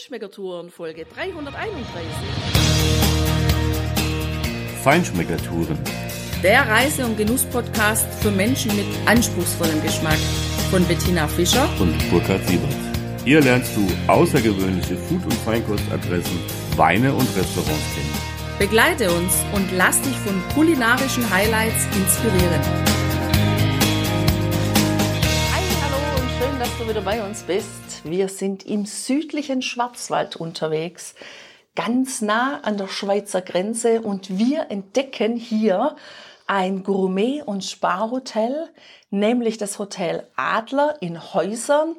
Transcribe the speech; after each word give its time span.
Feinschmeckertouren 0.00 0.70
Folge 0.70 1.04
331. 1.04 1.84
Feinschmeckertouren. 4.82 5.78
Der 6.42 6.66
Reise- 6.66 7.04
und 7.04 7.18
Genuss-Podcast 7.18 8.06
für 8.22 8.30
Menschen 8.30 8.74
mit 8.76 8.86
anspruchsvollem 9.04 9.82
Geschmack 9.82 10.16
von 10.70 10.86
Bettina 10.86 11.28
Fischer 11.28 11.68
und 11.78 11.94
Burkhard 12.08 12.46
Siebert. 12.48 12.74
Hier 13.26 13.42
lernst 13.42 13.76
du 13.76 13.86
außergewöhnliche 14.10 14.96
Food- 14.96 15.24
und 15.24 15.34
Feinkostadressen, 15.34 16.38
Weine 16.76 17.12
und 17.12 17.28
Restaurants 17.36 17.94
kennen. 17.94 18.58
Begleite 18.58 19.12
uns 19.12 19.34
und 19.52 19.70
lass 19.72 20.00
dich 20.00 20.16
von 20.16 20.40
kulinarischen 20.54 21.28
Highlights 21.28 21.84
inspirieren. 21.94 22.62
Hi, 25.52 25.62
hallo 25.82 26.22
und 26.22 26.30
schön, 26.38 26.58
dass 26.58 26.78
du 26.78 26.88
wieder 26.88 27.02
bei 27.02 27.22
uns 27.22 27.42
bist. 27.42 27.89
Wir 28.04 28.28
sind 28.28 28.64
im 28.64 28.86
südlichen 28.86 29.60
Schwarzwald 29.60 30.36
unterwegs, 30.36 31.14
ganz 31.74 32.22
nah 32.22 32.60
an 32.62 32.78
der 32.78 32.88
Schweizer 32.88 33.42
Grenze 33.42 34.00
und 34.00 34.38
wir 34.38 34.70
entdecken 34.70 35.36
hier 35.36 35.96
ein 36.46 36.82
Gourmet- 36.82 37.42
und 37.42 37.62
Sparhotel, 37.62 38.70
nämlich 39.10 39.58
das 39.58 39.78
Hotel 39.78 40.26
Adler 40.34 40.96
in 41.00 41.34
Häusern. 41.34 41.94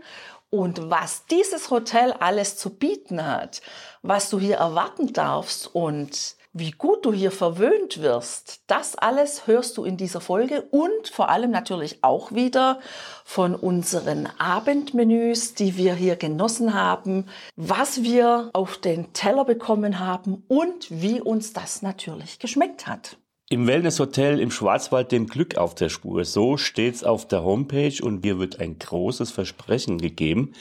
Und 0.49 0.89
was 0.89 1.27
dieses 1.27 1.69
Hotel 1.69 2.13
alles 2.19 2.57
zu 2.57 2.71
bieten 2.71 3.25
hat, 3.25 3.61
was 4.01 4.29
du 4.29 4.39
hier 4.39 4.57
erwarten 4.57 5.13
darfst 5.13 5.73
und 5.73 6.35
wie 6.53 6.71
gut 6.71 7.05
du 7.05 7.13
hier 7.13 7.31
verwöhnt 7.31 8.01
wirst, 8.01 8.61
das 8.67 8.95
alles 8.97 9.47
hörst 9.47 9.77
du 9.77 9.85
in 9.85 9.95
dieser 9.95 10.19
Folge 10.19 10.63
und 10.71 11.07
vor 11.07 11.29
allem 11.29 11.49
natürlich 11.49 12.03
auch 12.03 12.33
wieder 12.33 12.79
von 13.23 13.55
unseren 13.55 14.27
Abendmenüs, 14.37 15.53
die 15.53 15.77
wir 15.77 15.95
hier 15.95 16.17
genossen 16.17 16.73
haben, 16.73 17.27
was 17.55 18.03
wir 18.03 18.49
auf 18.53 18.77
den 18.77 19.13
Teller 19.13 19.45
bekommen 19.45 19.99
haben 19.99 20.43
und 20.49 20.87
wie 20.89 21.21
uns 21.21 21.53
das 21.53 21.81
natürlich 21.81 22.37
geschmeckt 22.39 22.85
hat. 22.85 23.17
Im 23.49 23.67
Wellnesshotel 23.67 24.39
im 24.39 24.51
Schwarzwald 24.51 25.11
dem 25.11 25.27
Glück 25.27 25.57
auf 25.57 25.75
der 25.75 25.89
Spur. 25.89 26.23
So 26.25 26.57
steht's 26.57 27.03
auf 27.03 27.27
der 27.27 27.43
Homepage 27.43 27.97
und 28.01 28.23
mir 28.23 28.39
wird 28.39 28.59
ein 28.59 28.79
großes 28.79 29.31
Versprechen 29.31 29.97
gegeben. 29.97 30.53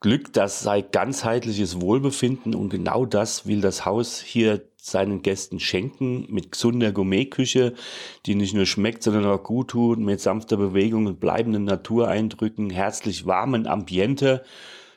Glück, 0.00 0.32
das 0.32 0.60
sei 0.60 0.82
ganzheitliches 0.82 1.80
Wohlbefinden 1.80 2.54
und 2.54 2.68
genau 2.68 3.06
das 3.06 3.46
will 3.46 3.60
das 3.60 3.84
Haus 3.84 4.20
hier 4.20 4.62
seinen 4.86 5.22
Gästen 5.22 5.58
schenken 5.58 6.26
mit 6.28 6.52
gesunder 6.52 6.92
Gourmetküche, 6.92 7.74
die 8.24 8.34
nicht 8.34 8.54
nur 8.54 8.66
schmeckt, 8.66 9.02
sondern 9.02 9.26
auch 9.26 9.42
gut 9.42 9.68
tut, 9.68 9.98
mit 9.98 10.20
sanfter 10.20 10.56
Bewegung 10.56 11.06
und 11.06 11.20
bleibenden 11.20 11.64
Natureindrücken, 11.64 12.70
herzlich 12.70 13.26
warmen 13.26 13.66
Ambiente, 13.66 14.44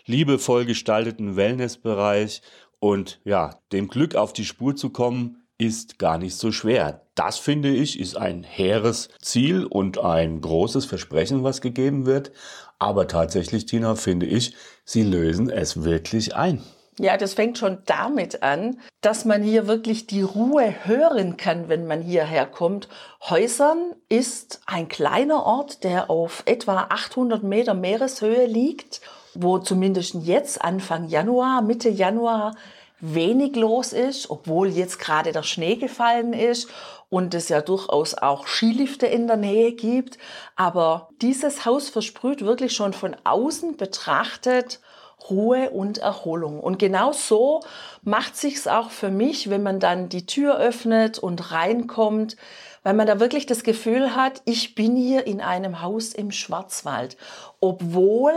liebevoll 0.05 0.65
gestalteten 0.65 1.35
Wellnessbereich 1.35 2.41
und 2.79 3.19
ja, 3.25 3.59
dem 3.71 3.87
Glück 3.87 4.15
auf 4.15 4.31
die 4.31 4.45
Spur 4.45 4.75
zu 4.75 4.91
kommen, 4.91 5.43
ist 5.57 5.99
gar 5.99 6.17
nicht 6.17 6.35
so 6.35 6.51
schwer. 6.51 7.05
Das 7.15 7.37
finde 7.37 7.69
ich 7.69 7.99
ist 7.99 8.15
ein 8.15 8.43
hehres 8.43 9.09
Ziel 9.21 9.65
und 9.65 9.97
ein 9.97 10.39
großes 10.39 10.85
Versprechen, 10.85 11.43
was 11.43 11.61
gegeben 11.61 12.05
wird. 12.05 12.31
Aber 12.77 13.07
tatsächlich, 13.07 13.65
Tina, 13.65 13.95
finde 13.95 14.25
ich, 14.25 14.55
sie 14.85 15.03
lösen 15.03 15.49
es 15.49 15.83
wirklich 15.83 16.35
ein. 16.35 16.63
Ja, 17.01 17.15
das 17.15 17.33
fängt 17.33 17.57
schon 17.57 17.77
damit 17.85 18.43
an, 18.43 18.77
dass 18.99 19.23
man 19.23 19.41
hier 19.41 19.67
wirklich 19.67 20.05
die 20.05 20.21
Ruhe 20.21 20.73
hören 20.83 21.37
kann, 21.37 21.69
wenn 21.69 21.87
man 21.87 22.01
hierher 22.01 22.45
kommt. 22.45 22.89
Häusern 23.21 23.95
ist 24.09 24.59
ein 24.65 24.89
kleiner 24.89 25.45
Ort, 25.45 25.85
der 25.85 26.09
auf 26.09 26.43
etwa 26.45 26.87
800 26.89 27.41
Meter 27.41 27.73
Meereshöhe 27.73 28.45
liegt, 28.45 28.99
wo 29.33 29.59
zumindest 29.59 30.15
jetzt 30.15 30.61
Anfang 30.61 31.07
Januar, 31.07 31.61
Mitte 31.61 31.87
Januar 31.87 32.57
wenig 32.99 33.55
los 33.55 33.93
ist, 33.93 34.29
obwohl 34.29 34.67
jetzt 34.67 34.99
gerade 34.99 35.31
der 35.31 35.43
Schnee 35.43 35.77
gefallen 35.77 36.33
ist 36.33 36.67
und 37.07 37.33
es 37.33 37.47
ja 37.47 37.61
durchaus 37.61 38.13
auch 38.13 38.45
Skilifte 38.45 39.05
in 39.05 39.25
der 39.25 39.37
Nähe 39.37 39.71
gibt. 39.71 40.17
Aber 40.57 41.07
dieses 41.21 41.65
Haus 41.65 41.87
versprüht 41.87 42.43
wirklich 42.43 42.73
schon 42.73 42.91
von 42.91 43.15
außen 43.23 43.77
betrachtet 43.77 44.81
Ruhe 45.29 45.69
und 45.69 45.97
Erholung. 45.99 46.59
Und 46.59 46.79
genau 46.79 47.11
so 47.11 47.61
macht 48.03 48.35
sich's 48.35 48.67
auch 48.67 48.89
für 48.89 49.09
mich, 49.09 49.49
wenn 49.49 49.63
man 49.63 49.79
dann 49.79 50.09
die 50.09 50.25
Tür 50.25 50.57
öffnet 50.57 51.19
und 51.19 51.51
reinkommt, 51.51 52.35
weil 52.83 52.93
man 52.93 53.07
da 53.07 53.19
wirklich 53.19 53.45
das 53.45 53.63
Gefühl 53.63 54.15
hat, 54.15 54.41
ich 54.45 54.75
bin 54.75 54.95
hier 54.95 55.27
in 55.27 55.41
einem 55.41 55.81
Haus 55.81 56.13
im 56.13 56.31
Schwarzwald, 56.31 57.17
obwohl 57.59 58.33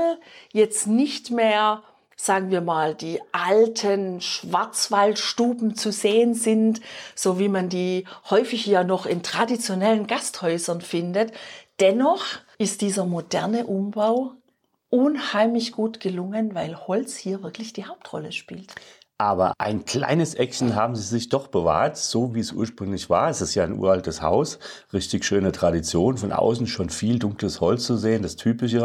jetzt 0.53 0.87
nicht 0.87 1.31
mehr 1.31 1.83
sagen 2.23 2.53
wir 2.53 2.61
mal, 2.61 2.95
die 2.95 3.21
alten 3.33 4.21
Schwarzwaldstuben 4.21 5.75
zu 5.75 5.91
sehen 5.91 6.35
sind, 6.35 6.81
so 7.17 7.41
wie 7.41 7.49
man 7.49 7.69
die 7.69 8.05
häufig 8.31 8.65
ja 8.67 8.85
noch 8.85 9.07
in 9.07 9.25
traditionellen 9.25 10.07
Gasthäusern 10.07 10.83
findet. 10.83 11.33
Dennoch 11.81 12.25
ist 12.59 12.81
dieser 12.81 13.07
moderne 13.07 13.67
Umbau 13.67 14.35
unheimlich 14.93 15.73
gut 15.73 16.01
gelungen, 16.01 16.55
weil 16.55 16.77
Holz 16.87 17.17
hier 17.17 17.43
wirklich 17.43 17.73
die 17.73 17.87
Hauptrolle 17.87 18.31
spielt. 18.31 18.75
Aber 19.17 19.55
ein 19.59 19.85
kleines 19.85 20.35
Action 20.35 20.75
haben 20.75 20.97
sie 20.97 21.03
sich 21.03 21.29
doch 21.29 21.47
bewahrt, 21.47 21.97
so 21.97 22.35
wie 22.35 22.41
es 22.41 22.53
ursprünglich 22.53 23.09
war. 23.09 23.31
Es 23.31 23.41
ist 23.41 23.55
ja 23.55 23.63
ein 23.63 23.79
uraltes 23.79 24.21
Haus, 24.21 24.59
richtig 24.93 25.25
schöne 25.25 25.53
Tradition. 25.53 26.19
Von 26.19 26.33
außen 26.33 26.67
schon 26.67 26.91
viel 26.91 27.21
dunkles 27.21 27.61
Holz 27.61 27.87
zu 27.87 27.97
sehen, 27.97 28.23
das 28.23 28.37
Typische. 28.37 28.85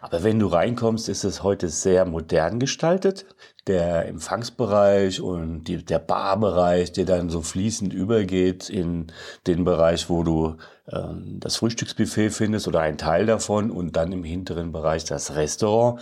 aber 0.00 0.22
wenn 0.22 0.38
du 0.40 0.48
reinkommst, 0.48 1.08
ist 1.08 1.24
es 1.24 1.44
heute 1.44 1.68
sehr 1.68 2.04
modern 2.04 2.58
gestaltet. 2.58 3.24
Der 3.68 4.08
Empfangsbereich 4.08 5.20
und 5.20 5.64
die, 5.64 5.84
der 5.84 6.00
Barbereich, 6.00 6.92
der 6.92 7.04
dann 7.04 7.30
so 7.30 7.42
fließend 7.42 7.92
übergeht 7.92 8.68
in 8.68 9.12
den 9.46 9.64
Bereich, 9.64 10.10
wo 10.10 10.24
du 10.24 10.56
äh, 10.86 11.02
das 11.38 11.56
Frühstücksbuffet 11.56 12.30
findest 12.30 12.66
oder 12.66 12.80
einen 12.80 12.98
Teil 12.98 13.26
davon 13.26 13.70
und 13.70 13.94
dann 13.96 14.10
im 14.10 14.24
hinteren 14.24 14.72
Bereich 14.72 15.04
das 15.04 15.36
Restaurant. 15.36 16.00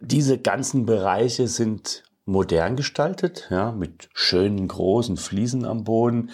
Diese 0.00 0.38
ganzen 0.38 0.86
Bereiche 0.86 1.48
sind 1.48 2.04
modern 2.26 2.76
gestaltet, 2.76 3.48
ja, 3.50 3.72
mit 3.72 4.08
schönen 4.14 4.68
großen 4.68 5.16
Fliesen 5.16 5.64
am 5.64 5.84
Boden, 5.84 6.30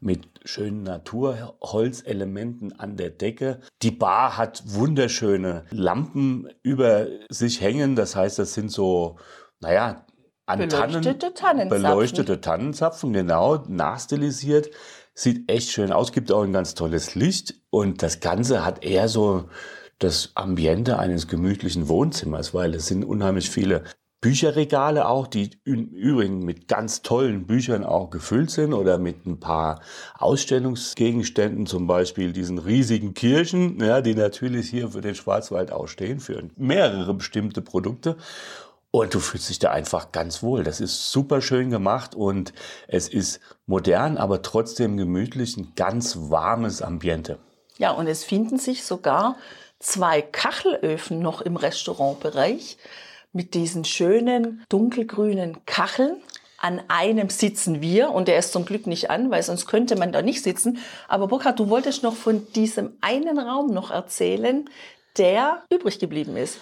mit 0.00 0.28
schönen 0.44 0.84
Naturholzelementen 0.84 2.78
an 2.78 2.96
der 2.96 3.10
Decke. 3.10 3.60
Die 3.82 3.90
Bar 3.90 4.36
hat 4.38 4.62
wunderschöne 4.66 5.64
Lampen 5.70 6.48
über 6.62 7.08
sich 7.28 7.60
hängen, 7.60 7.96
das 7.96 8.16
heißt, 8.16 8.38
das 8.38 8.54
sind 8.54 8.70
so, 8.70 9.16
naja, 9.60 10.06
an 10.50 10.58
beleuchtete 10.58 11.32
Tannen, 11.32 11.34
Tannenzapfen. 11.34 11.68
beleuchtete 11.68 12.40
Tannenzapfen, 12.40 13.12
genau, 13.12 13.64
nachstilisiert. 13.68 14.70
Sieht 15.14 15.50
echt 15.50 15.70
schön 15.70 15.92
aus, 15.92 16.12
gibt 16.12 16.32
auch 16.32 16.42
ein 16.42 16.52
ganz 16.52 16.74
tolles 16.74 17.14
Licht 17.14 17.54
und 17.70 18.02
das 18.02 18.20
Ganze 18.20 18.64
hat 18.64 18.84
eher 18.84 19.08
so 19.08 19.48
das 19.98 20.32
Ambiente 20.34 20.98
eines 20.98 21.28
gemütlichen 21.28 21.88
Wohnzimmers, 21.88 22.54
weil 22.54 22.74
es 22.74 22.86
sind 22.86 23.04
unheimlich 23.04 23.50
viele 23.50 23.84
Bücherregale 24.20 25.08
auch, 25.08 25.26
die 25.26 25.50
im 25.64 25.88
Übrigen 25.88 26.40
mit 26.44 26.68
ganz 26.68 27.00
tollen 27.00 27.46
Büchern 27.46 27.84
auch 27.84 28.10
gefüllt 28.10 28.50
sind 28.50 28.74
oder 28.74 28.98
mit 28.98 29.24
ein 29.24 29.40
paar 29.40 29.80
Ausstellungsgegenständen, 30.18 31.64
zum 31.64 31.86
Beispiel 31.86 32.32
diesen 32.32 32.58
riesigen 32.58 33.14
Kirchen, 33.14 33.82
ja, 33.82 34.02
die 34.02 34.14
natürlich 34.14 34.68
hier 34.68 34.90
für 34.90 35.00
den 35.00 35.14
Schwarzwald 35.14 35.72
auch 35.72 35.86
stehen, 35.86 36.20
für 36.20 36.42
mehrere 36.56 37.14
bestimmte 37.14 37.62
Produkte. 37.62 38.16
Und 38.92 39.14
du 39.14 39.20
fühlst 39.20 39.48
dich 39.48 39.60
da 39.60 39.70
einfach 39.70 40.10
ganz 40.10 40.42
wohl. 40.42 40.64
Das 40.64 40.80
ist 40.80 41.12
super 41.12 41.40
schön 41.40 41.70
gemacht 41.70 42.14
und 42.16 42.52
es 42.88 43.08
ist 43.08 43.40
modern, 43.66 44.16
aber 44.16 44.42
trotzdem 44.42 44.96
gemütlich, 44.96 45.56
ein 45.56 45.72
ganz 45.76 46.16
warmes 46.18 46.82
Ambiente. 46.82 47.38
Ja, 47.78 47.92
und 47.92 48.08
es 48.08 48.24
finden 48.24 48.58
sich 48.58 48.84
sogar 48.84 49.36
zwei 49.78 50.22
Kachelöfen 50.22 51.20
noch 51.20 51.40
im 51.40 51.56
Restaurantbereich 51.56 52.78
mit 53.32 53.54
diesen 53.54 53.84
schönen 53.84 54.64
dunkelgrünen 54.68 55.64
Kacheln. 55.66 56.20
An 56.58 56.82
einem 56.88 57.30
sitzen 57.30 57.80
wir 57.80 58.10
und 58.10 58.28
der 58.28 58.38
ist 58.38 58.52
zum 58.52 58.66
Glück 58.66 58.86
nicht 58.86 59.08
an, 59.08 59.30
weil 59.30 59.42
sonst 59.42 59.66
könnte 59.66 59.96
man 59.96 60.12
da 60.12 60.20
nicht 60.20 60.42
sitzen. 60.42 60.78
Aber 61.08 61.28
Burkhard, 61.28 61.58
du 61.58 61.70
wolltest 61.70 62.02
noch 62.02 62.16
von 62.16 62.46
diesem 62.52 62.92
einen 63.00 63.38
Raum 63.38 63.72
noch 63.72 63.90
erzählen, 63.90 64.68
der 65.16 65.62
übrig 65.70 65.98
geblieben 65.98 66.36
ist. 66.36 66.58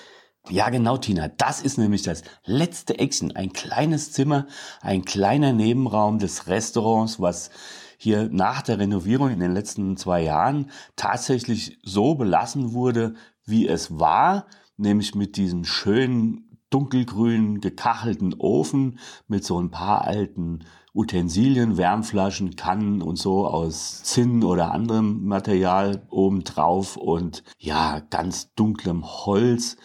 Ja, 0.50 0.70
genau, 0.70 0.96
Tina. 0.96 1.28
Das 1.28 1.60
ist 1.60 1.76
nämlich 1.76 2.02
das 2.02 2.22
letzte 2.44 2.98
Action. 2.98 3.36
Ein 3.36 3.52
kleines 3.52 4.12
Zimmer, 4.12 4.46
ein 4.80 5.04
kleiner 5.04 5.52
Nebenraum 5.52 6.18
des 6.18 6.46
Restaurants, 6.46 7.20
was 7.20 7.50
hier 7.98 8.28
nach 8.30 8.62
der 8.62 8.78
Renovierung 8.78 9.30
in 9.30 9.40
den 9.40 9.52
letzten 9.52 9.96
zwei 9.96 10.22
Jahren 10.22 10.70
tatsächlich 10.96 11.78
so 11.82 12.14
belassen 12.14 12.72
wurde, 12.72 13.14
wie 13.44 13.66
es 13.68 13.98
war, 13.98 14.46
nämlich 14.76 15.14
mit 15.14 15.36
diesem 15.36 15.64
schönen 15.64 16.48
dunkelgrün 16.70 17.60
gekachelten 17.60 18.34
Ofen 18.34 18.98
mit 19.26 19.44
so 19.44 19.60
ein 19.60 19.70
paar 19.70 20.04
alten 20.04 20.60
Utensilien, 20.94 21.76
Wärmflaschen, 21.76 22.56
Kannen 22.56 23.02
und 23.02 23.16
so 23.16 23.46
aus 23.46 24.02
Zinn 24.02 24.42
oder 24.42 24.72
anderem 24.72 25.24
Material 25.24 26.06
obendrauf 26.10 26.96
und 26.96 27.44
ja, 27.58 28.00
ganz 28.10 28.54
dunklem 28.54 29.04
Holz. 29.04 29.76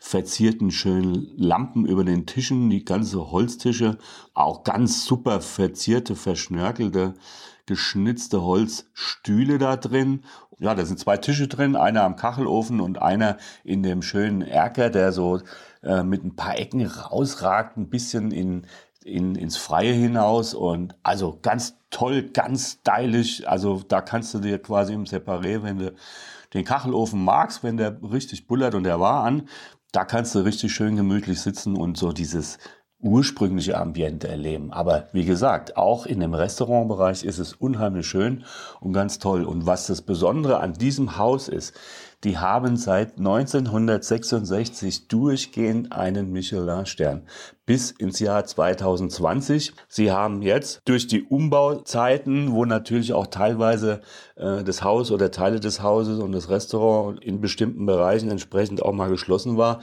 Verzierten 0.00 0.70
schönen 0.70 1.30
Lampen 1.36 1.84
über 1.84 2.04
den 2.04 2.24
Tischen, 2.24 2.70
die 2.70 2.86
ganze 2.86 3.30
Holztische, 3.30 3.98
auch 4.32 4.64
ganz 4.64 5.04
super 5.04 5.42
verzierte, 5.42 6.16
verschnörkelte, 6.16 7.14
geschnitzte 7.66 8.42
Holzstühle 8.42 9.58
da 9.58 9.76
drin. 9.76 10.24
Ja, 10.58 10.74
da 10.74 10.86
sind 10.86 10.98
zwei 10.98 11.18
Tische 11.18 11.48
drin, 11.48 11.76
einer 11.76 12.02
am 12.02 12.16
Kachelofen 12.16 12.80
und 12.80 13.00
einer 13.00 13.36
in 13.62 13.82
dem 13.82 14.00
schönen 14.00 14.40
Erker, 14.40 14.88
der 14.88 15.12
so 15.12 15.40
äh, 15.82 16.02
mit 16.02 16.24
ein 16.24 16.34
paar 16.34 16.58
Ecken 16.58 16.84
rausragt, 16.86 17.76
ein 17.76 17.90
bisschen 17.90 18.30
in, 18.32 18.66
in, 19.04 19.34
ins 19.34 19.58
Freie 19.58 19.92
hinaus 19.92 20.54
und 20.54 20.96
also 21.02 21.38
ganz 21.42 21.76
toll, 21.90 22.22
ganz 22.22 22.78
stylisch. 22.80 23.46
Also 23.46 23.82
da 23.86 24.00
kannst 24.00 24.32
du 24.32 24.38
dir 24.38 24.58
quasi 24.60 24.94
im 24.94 25.04
Separé, 25.04 25.62
wenn 25.62 25.78
du 25.78 25.94
den 26.54 26.64
Kachelofen 26.64 27.22
magst, 27.22 27.62
wenn 27.62 27.76
der 27.76 27.98
richtig 28.02 28.46
bullert 28.46 28.74
und 28.74 28.84
der 28.84 28.98
war 28.98 29.24
an, 29.24 29.48
da 29.92 30.04
kannst 30.04 30.34
du 30.34 30.40
richtig 30.40 30.72
schön 30.72 30.96
gemütlich 30.96 31.40
sitzen 31.40 31.76
und 31.76 31.96
so 31.96 32.12
dieses 32.12 32.58
ursprüngliche 33.02 33.78
Ambiente 33.78 34.28
erleben. 34.28 34.72
Aber 34.72 35.08
wie 35.12 35.24
gesagt, 35.24 35.76
auch 35.76 36.06
in 36.06 36.20
dem 36.20 36.34
Restaurantbereich 36.34 37.24
ist 37.24 37.38
es 37.38 37.54
unheimlich 37.54 38.06
schön 38.06 38.44
und 38.80 38.92
ganz 38.92 39.18
toll. 39.18 39.44
Und 39.44 39.66
was 39.66 39.86
das 39.86 40.02
Besondere 40.02 40.60
an 40.60 40.74
diesem 40.74 41.16
Haus 41.16 41.48
ist, 41.48 41.74
die 42.22 42.36
haben 42.36 42.76
seit 42.76 43.16
1966 43.16 45.08
durchgehend 45.08 45.92
einen 45.92 46.30
Michelin-Stern 46.32 47.22
bis 47.64 47.92
ins 47.92 48.18
Jahr 48.18 48.44
2020. 48.44 49.72
Sie 49.88 50.12
haben 50.12 50.42
jetzt 50.42 50.82
durch 50.84 51.06
die 51.06 51.22
Umbauzeiten, 51.22 52.52
wo 52.52 52.66
natürlich 52.66 53.14
auch 53.14 53.28
teilweise 53.28 54.02
äh, 54.36 54.62
das 54.62 54.82
Haus 54.82 55.10
oder 55.10 55.30
Teile 55.30 55.60
des 55.60 55.82
Hauses 55.82 56.18
und 56.18 56.32
das 56.32 56.50
Restaurant 56.50 57.24
in 57.24 57.40
bestimmten 57.40 57.86
Bereichen 57.86 58.30
entsprechend 58.30 58.82
auch 58.82 58.92
mal 58.92 59.08
geschlossen 59.08 59.56
war, 59.56 59.80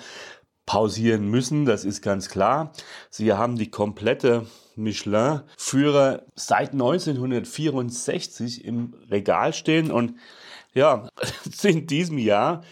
pausieren 0.68 1.28
müssen, 1.30 1.66
das 1.66 1.84
ist 1.86 2.04
ganz 2.04 2.30
klar. 2.30 2.74
Sie 3.10 3.34
haben 3.34 3.56
die 3.56 3.72
komplette 3.72 4.46
Michelin-Führer 4.76 6.26
seit 6.36 6.74
1964 6.74 8.64
im 8.66 8.94
Regal 9.10 9.54
stehen 9.54 9.90
und 9.90 10.14
ja, 10.76 11.10
in 11.64 11.88
diesem 11.88 12.20
Jahr, 12.20 12.64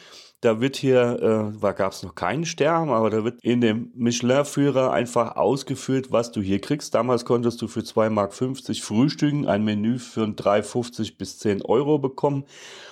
da 0.42 0.60
wird 0.60 0.76
hier, 0.76 1.54
äh, 1.64 1.74
gab 1.74 1.94
es 1.94 2.04
noch 2.04 2.14
keinen 2.14 2.46
Stern, 2.46 2.90
aber 2.90 3.10
da 3.10 3.24
wird 3.24 3.42
in 3.42 3.62
dem 3.62 3.92
Michelin-Führer 3.96 4.92
einfach 4.92 5.38
ausgeführt, 5.38 6.12
was 6.12 6.34
du 6.34 6.42
hier 6.42 6.60
kriegst. 6.60 6.94
Damals 6.94 7.24
konntest 7.24 7.62
du 7.62 7.68
für 7.70 7.80
2,50 7.80 8.10
Mark 8.10 8.34
frühstücken, 8.34 9.48
ein 9.48 9.64
Menü 9.64 10.00
für 10.00 10.26
3,50 10.26 11.18
bis 11.18 11.40
10 11.40 11.62
Euro 11.64 11.98
bekommen 11.98 12.44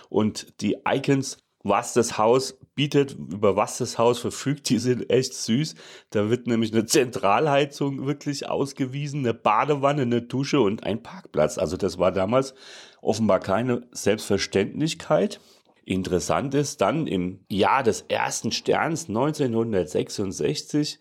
und 0.10 0.62
die 0.62 0.78
Icons 0.88 1.40
was 1.64 1.94
das 1.94 2.18
Haus 2.18 2.60
bietet, 2.76 3.14
über 3.14 3.56
was 3.56 3.78
das 3.78 3.98
Haus 3.98 4.20
verfügt, 4.20 4.70
die 4.70 4.80
sind 4.80 5.10
echt 5.10 5.34
süß. 5.34 5.76
Da 6.10 6.30
wird 6.30 6.46
nämlich 6.46 6.74
eine 6.74 6.86
Zentralheizung 6.86 8.06
wirklich 8.06 8.50
ausgewiesen, 8.50 9.22
eine 9.22 9.34
Badewanne, 9.34 10.02
eine 10.02 10.22
Dusche 10.22 10.60
und 10.60 10.84
ein 10.84 11.02
Parkplatz. 11.02 11.58
Also 11.58 11.78
das 11.78 11.98
war 11.98 12.12
damals 12.12 12.54
offenbar 13.02 13.40
keine 13.40 13.88
Selbstverständlichkeit. 13.92 15.40
Interessant 15.86 16.54
ist 16.54 16.82
dann 16.82 17.08
im 17.08 17.46
Jahr 17.50 17.84
des 17.84 18.02
ersten 18.02 18.52
Sterns 18.52 19.08
1966, 19.08 21.00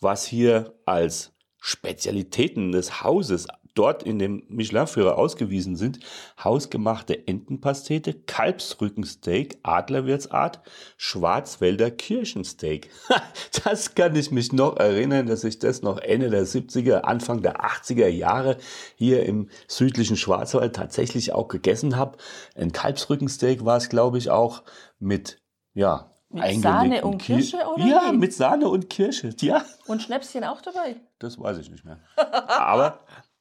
was 0.00 0.24
hier 0.24 0.74
als 0.84 1.32
Spezialitäten 1.58 2.70
des 2.70 3.02
Hauses 3.02 3.48
dort 3.76 4.02
in 4.02 4.18
dem 4.18 4.42
Michelin-Führer 4.48 5.16
ausgewiesen 5.16 5.76
sind, 5.76 6.00
hausgemachte 6.42 7.26
Entenpastete, 7.28 8.14
Kalbsrückensteak, 8.14 9.58
Adlerwirtsart, 9.62 10.60
Schwarzwälder 10.96 11.90
Kirchensteak. 11.90 12.90
das 13.64 13.94
kann 13.94 14.16
ich 14.16 14.30
mich 14.30 14.52
noch 14.52 14.76
erinnern, 14.76 15.26
dass 15.26 15.44
ich 15.44 15.58
das 15.58 15.82
noch 15.82 15.98
Ende 15.98 16.30
der 16.30 16.46
70er, 16.46 17.02
Anfang 17.02 17.42
der 17.42 17.64
80er 17.64 18.08
Jahre 18.08 18.56
hier 18.96 19.24
im 19.24 19.48
südlichen 19.68 20.16
Schwarzwald 20.16 20.74
tatsächlich 20.74 21.32
auch 21.32 21.48
gegessen 21.48 21.96
habe. 21.96 22.18
Ein 22.54 22.72
Kalbsrückensteak 22.72 23.64
war 23.64 23.76
es, 23.76 23.88
glaube 23.88 24.18
ich, 24.18 24.30
auch 24.30 24.62
mit 24.98 25.40
ja, 25.74 26.10
mit 26.30 26.62
Sahne 26.62 27.02
und 27.02 27.18
Kirsche, 27.18 27.58
oder? 27.58 27.86
Ja, 27.86 28.12
mit 28.12 28.32
Sahne 28.32 28.68
und 28.68 28.90
Kirsche, 28.90 29.30
ja. 29.40 29.64
Und 29.86 30.02
Schnäpschen 30.02 30.44
auch 30.44 30.60
dabei? 30.60 30.96
Das 31.18 31.38
weiß 31.38 31.58
ich 31.58 31.70
nicht 31.70 31.84
mehr. 31.84 31.98
Aber 32.48 33.00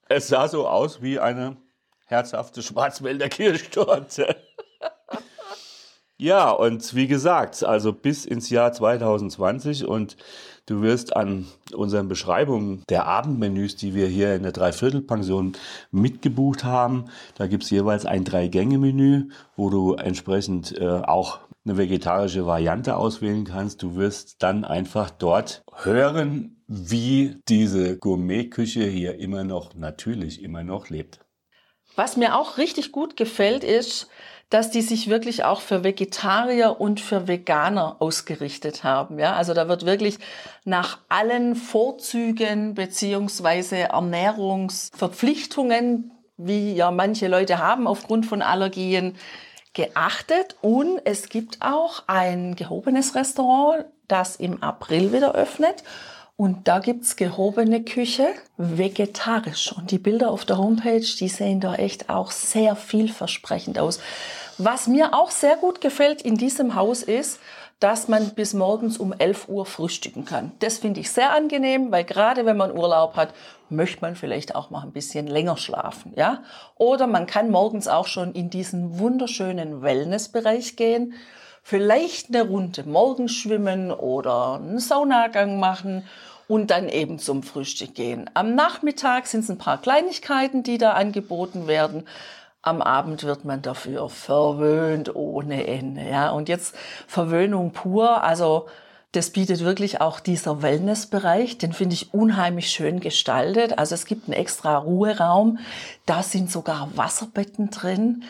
es 0.10 0.28
sah 0.28 0.48
so 0.48 0.68
aus 0.68 1.02
wie 1.02 1.20
eine 1.20 1.58
herzhafte 2.06 2.62
Schwarzwälder 2.62 3.30
Kirschtorte. 3.30 4.36
ja, 6.18 6.52
und 6.52 6.96
wie 6.96 7.08
gesagt, 7.08 7.64
also 7.64 7.94
bis 7.94 8.26
ins 8.26 8.50
Jahr 8.50 8.72
2020 8.72 9.86
und 9.86 10.16
du 10.68 10.82
wirst 10.82 11.16
an 11.16 11.46
unseren 11.74 12.08
Beschreibungen 12.08 12.84
der 12.90 13.06
Abendmenüs, 13.06 13.76
die 13.76 13.94
wir 13.94 14.08
hier 14.08 14.36
in 14.36 14.44
der 14.44 14.52
Dreiviertelpension 14.52 15.54
mitgebucht 15.92 16.64
haben, 16.64 17.06
da 17.36 17.48
gibt 17.48 17.64
es 17.64 17.70
jeweils 17.70 18.06
ein 18.06 18.24
Drei-Gänge-Menü, 18.24 19.30
wo 19.56 19.70
du 19.70 19.96
entsprechend 19.96 20.78
äh, 20.80 20.86
auch 20.86 21.40
eine 21.66 21.78
vegetarische 21.78 22.46
Variante 22.46 22.96
auswählen 22.96 23.44
kannst. 23.44 23.82
Du 23.82 23.96
wirst 23.96 24.44
dann 24.44 24.66
einfach 24.66 25.10
dort 25.10 25.64
hören, 25.74 26.62
wie 26.68 27.38
diese 27.48 27.98
Gourmetküche 27.98 28.84
hier 28.84 29.20
immer 29.20 29.44
noch 29.44 29.74
natürlich 29.76 30.44
immer 30.44 30.64
noch 30.64 30.90
lebt. 30.90 31.20
Was 31.96 32.18
mir 32.18 32.36
auch 32.36 32.58
richtig 32.58 32.92
gut 32.92 33.16
gefällt, 33.16 33.64
ist, 33.64 34.10
dass 34.50 34.70
die 34.70 34.82
sich 34.82 35.10
wirklich 35.10 35.44
auch 35.44 35.62
für 35.62 35.84
Vegetarier 35.84 36.80
und 36.80 37.00
für 37.00 37.28
Veganer 37.28 37.96
ausgerichtet 38.00 38.84
haben. 38.84 39.18
Ja, 39.18 39.36
also 39.36 39.56
da 39.56 39.68
wird 39.68 39.88
wirklich 39.88 40.20
nach 40.66 41.00
allen 41.10 41.56
Vorzügen 41.56 42.76
beziehungsweise 42.76 43.78
Ernährungsverpflichtungen, 43.78 46.12
wie 46.38 46.76
ja 46.76 46.92
manche 46.92 47.28
Leute 47.28 47.58
haben 47.58 47.88
aufgrund 47.88 48.28
von 48.28 48.42
Allergien, 48.42 49.16
geachtet. 49.76 50.56
Und 50.62 51.00
es 51.06 51.30
gibt 51.30 51.62
auch 51.62 52.04
ein 52.08 52.56
gehobenes 52.56 53.14
Restaurant, 53.14 53.86
das 54.08 54.36
im 54.36 54.64
April 54.64 55.14
wieder 55.14 55.36
öffnet. 55.36 55.84
Und 56.38 56.68
da 56.68 56.80
gibt's 56.80 57.16
gehobene 57.16 57.84
Küche, 57.84 58.28
vegetarisch. 58.58 59.72
Und 59.72 59.92
die 59.92 60.00
Bilder 60.00 60.32
auf 60.32 60.44
der 60.44 60.58
Homepage, 60.58 61.00
die 61.00 61.30
sehen 61.30 61.62
da 61.62 61.76
echt 61.76 62.10
auch 62.10 62.32
sehr 62.32 62.76
vielversprechend 62.76 63.80
aus. 63.80 64.00
Was 64.58 64.88
mir 64.88 65.14
auch 65.14 65.32
sehr 65.32 65.56
gut 65.58 65.80
gefällt 65.80 66.22
in 66.22 66.36
diesem 66.36 66.76
Haus 66.76 67.04
ist, 67.04 67.40
dass 67.80 68.08
man 68.08 68.30
bis 68.32 68.54
morgens 68.54 68.98
um 68.98 69.14
11 69.14 69.50
Uhr 69.50 69.66
frühstücken 69.66 70.26
kann. 70.26 70.52
Das 70.60 70.78
finde 70.78 71.02
ich 71.02 71.12
sehr 71.12 71.34
angenehm, 71.34 71.92
weil 71.92 72.04
gerade 72.04 72.46
wenn 72.46 72.58
man 72.58 72.76
Urlaub 72.76 73.16
hat, 73.16 73.34
möchte 73.70 74.02
man 74.02 74.16
vielleicht 74.16 74.56
auch 74.56 74.70
mal 74.70 74.82
ein 74.82 74.94
bisschen 74.94 75.28
länger 75.28 75.58
schlafen, 75.58 76.14
ja? 76.16 76.44
Oder 76.76 77.08
man 77.08 77.26
kann 77.26 77.52
morgens 77.52 77.88
auch 77.88 78.08
schon 78.08 78.34
in 78.34 78.50
diesen 78.50 79.00
wunderschönen 79.00 79.82
Wellnessbereich 79.82 80.76
gehen 80.76 81.14
vielleicht 81.66 82.28
eine 82.30 82.48
Runde 82.48 82.84
morgens 82.84 83.34
schwimmen 83.34 83.92
oder 83.92 84.54
einen 84.54 84.78
Saunagang 84.78 85.60
machen 85.60 86.04
und 86.48 86.70
dann 86.70 86.88
eben 86.88 87.18
zum 87.18 87.42
Frühstück 87.42 87.96
gehen. 87.96 88.30
Am 88.36 88.54
Nachmittag 88.54 89.26
sind 89.26 89.40
es 89.40 89.50
ein 89.50 89.58
paar 89.58 89.82
Kleinigkeiten, 89.82 90.62
die 90.62 90.78
da 90.78 90.92
angeboten 90.94 91.66
werden. 91.66 92.04
Am 92.66 92.82
Abend 92.82 93.24
wird 93.24 93.46
man 93.46 93.62
dafür 93.62 94.10
verwöhnt 94.10 95.16
ohne 95.16 95.68
Ende. 95.68 96.02
Ja, 96.02 96.32
und 96.32 96.50
jetzt 96.50 96.76
Verwöhnung 97.08 97.72
pur. 97.72 98.24
Also 98.24 98.66
das 99.12 99.30
bietet 99.30 99.60
wirklich 99.60 100.02
auch 100.02 100.20
dieser 100.20 100.64
Wellnessbereich. 100.64 101.60
Den 101.60 101.74
finde 101.74 101.94
ich 101.94 102.14
unheimlich 102.14 102.72
schön 102.72 103.02
gestaltet. 103.02 103.78
Also 103.78 103.94
es 103.94 104.06
gibt 104.06 104.28
einen 104.28 104.34
extra 104.34 104.78
Ruheraum. 104.78 105.60
Da 106.08 106.24
sind 106.24 106.52
sogar 106.52 106.90
Wasserbetten 106.96 107.70
drin. 107.70 108.24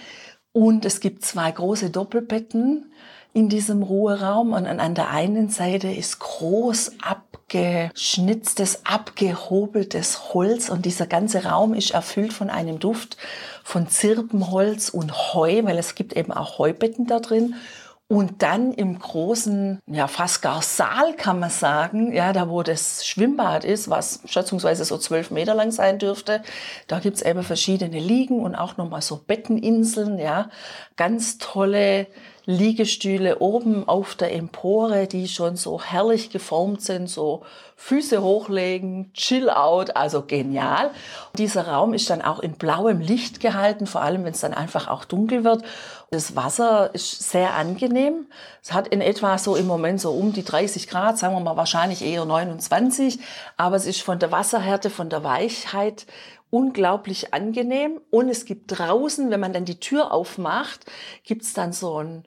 Und 0.51 0.84
es 0.84 1.00
gibt 1.00 1.24
zwei 1.24 1.50
große 1.50 1.89
Doppelbetten 1.89 2.92
in 3.36 3.50
diesem 3.50 3.84
Ruheraum 3.84 4.54
und 4.54 4.65
an 4.65 4.96
der 4.96 5.10
einen 5.10 5.50
Seite 5.50 5.89
ist 5.89 6.20
groß 6.20 6.94
abgeschnitztes, 7.01 8.86
abgehobeltes 8.86 10.34
Holz 10.34 10.70
und 10.70 10.86
dieser 10.86 11.06
ganze 11.06 11.44
Raum 11.44 11.74
ist 11.74 11.92
erfüllt 11.92 12.32
von 12.32 12.50
einem 12.50 12.80
Duft 12.80 13.18
von 13.62 13.89
Zirbenholz 13.89 14.88
und 14.88 15.34
Heu, 15.34 15.65
weil 15.65 15.77
es 15.77 15.96
gibt 15.96 16.13
eben 16.13 16.32
auch 16.32 16.60
Heubetten 16.60 17.08
da 17.08 17.20
drin. 17.20 17.56
Und 18.08 18.42
dann 18.42 18.72
im 18.72 19.00
großen, 19.00 19.80
ja 19.88 20.08
fast 20.08 20.42
gar 20.42 20.62
Saal 20.62 21.15
kann 21.15 21.39
man 21.39 21.50
sagen, 21.50 22.13
ja, 22.13 22.32
da 22.32 22.48
wo 22.48 22.63
das 22.63 23.06
Schwimmbad 23.06 23.65
ist, 23.65 23.89
was 23.89 24.22
schätzungsweise 24.27 24.86
so 24.86 24.98
zwölf 24.98 25.30
Meter 25.30 25.56
lang 25.56 25.72
sein 25.72 26.00
dürfte, 26.00 26.42
da 26.88 27.00
gibt's 27.00 27.24
eben 27.24 27.44
verschiedene 27.44 28.00
Liegen 28.00 28.39
und 28.39 28.56
auch 28.56 28.77
nochmal 28.77 29.01
so 29.01 29.18
Betteninseln, 29.18 30.20
ja, 30.20 30.50
ganz 30.96 31.38
tolle 31.38 32.08
Liegestühle 32.45 33.39
oben 33.39 33.87
auf 33.87 34.15
der 34.15 34.33
Empore, 34.33 35.07
die 35.07 35.27
schon 35.27 35.55
so 35.55 35.81
herrlich 35.81 36.29
geformt 36.29 36.81
sind, 36.81 37.09
so 37.09 37.43
Füße 37.75 38.21
hochlegen, 38.21 39.11
chill 39.13 39.49
out, 39.49 39.95
also 39.95 40.21
genial. 40.21 40.91
Dieser 41.37 41.67
Raum 41.67 41.93
ist 41.93 42.09
dann 42.09 42.21
auch 42.21 42.39
in 42.39 42.53
blauem 42.53 43.01
Licht 43.01 43.39
gehalten, 43.39 43.87
vor 43.87 44.01
allem 44.01 44.23
wenn 44.23 44.33
es 44.33 44.41
dann 44.41 44.53
einfach 44.53 44.87
auch 44.87 45.05
dunkel 45.05 45.43
wird. 45.43 45.63
Das 46.11 46.35
Wasser 46.35 46.93
ist 46.93 47.29
sehr 47.29 47.55
angenehm. 47.55 48.27
Es 48.61 48.73
hat 48.73 48.87
in 48.87 49.01
etwa 49.01 49.37
so 49.37 49.55
im 49.55 49.65
Moment 49.65 49.99
so 49.99 50.11
um 50.11 50.31
die 50.31 50.45
30 50.45 50.87
Grad, 50.87 51.17
sagen 51.17 51.33
wir 51.33 51.41
mal 51.41 51.57
wahrscheinlich 51.57 52.03
eher 52.03 52.25
29, 52.25 53.19
aber 53.57 53.75
es 53.75 53.85
ist 53.85 54.01
von 54.01 54.19
der 54.19 54.31
Wasserhärte, 54.31 54.89
von 54.89 55.09
der 55.09 55.23
Weichheit 55.23 56.05
unglaublich 56.51 57.33
angenehm. 57.33 57.99
Und 58.11 58.29
es 58.29 58.45
gibt 58.45 58.77
draußen, 58.77 59.31
wenn 59.31 59.39
man 59.39 59.51
dann 59.51 59.65
die 59.65 59.79
Tür 59.79 60.13
aufmacht, 60.13 60.85
gibt's 61.23 61.53
dann 61.53 61.73
so 61.73 62.01
ein 62.01 62.23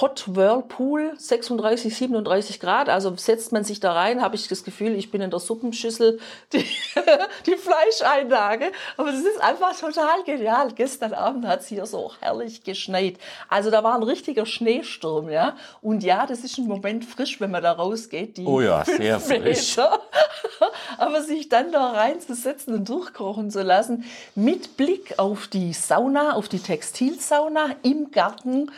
Hot 0.00 0.24
Whirlpool, 0.26 1.12
36, 1.18 1.94
37 1.94 2.60
Grad. 2.60 2.88
Also 2.88 3.14
setzt 3.16 3.52
man 3.52 3.62
sich 3.62 3.78
da 3.78 3.92
rein, 3.92 4.22
habe 4.22 4.36
ich 4.36 4.48
das 4.48 4.64
Gefühl, 4.64 4.94
ich 4.94 5.10
bin 5.10 5.20
in 5.20 5.30
der 5.30 5.38
Suppenschüssel, 5.38 6.18
die, 6.52 6.64
die 7.46 7.56
Fleischeinlage. 7.56 8.72
Aber 8.96 9.12
das 9.12 9.20
ist 9.20 9.40
einfach 9.42 9.78
total 9.78 10.22
genial. 10.24 10.72
Gestern 10.74 11.12
Abend 11.12 11.46
hat 11.46 11.60
es 11.60 11.66
hier 11.66 11.84
so 11.84 12.12
herrlich 12.20 12.64
geschneit. 12.64 13.18
Also 13.50 13.70
da 13.70 13.84
war 13.84 13.94
ein 13.94 14.02
richtiger 14.02 14.46
Schneesturm, 14.46 15.28
ja. 15.28 15.56
Und 15.82 16.02
ja, 16.02 16.26
das 16.26 16.40
ist 16.40 16.56
ein 16.56 16.66
Moment 16.66 17.04
frisch, 17.04 17.38
wenn 17.40 17.50
man 17.50 17.62
da 17.62 17.72
rausgeht. 17.72 18.38
Die 18.38 18.46
oh 18.46 18.62
ja, 18.62 18.84
sehr 18.86 19.20
frisch. 19.20 19.76
Aber 20.96 21.22
sich 21.22 21.50
dann 21.50 21.70
da 21.70 21.90
reinzusetzen 21.90 22.74
und 22.74 22.88
durchkochen 22.88 23.50
zu 23.50 23.62
lassen, 23.62 24.04
mit 24.34 24.78
Blick 24.78 25.18
auf 25.18 25.48
die 25.48 25.74
Sauna, 25.74 26.32
auf 26.32 26.48
die 26.48 26.60
Textilsauna 26.60 27.76
im 27.82 28.10
Garten, 28.10 28.70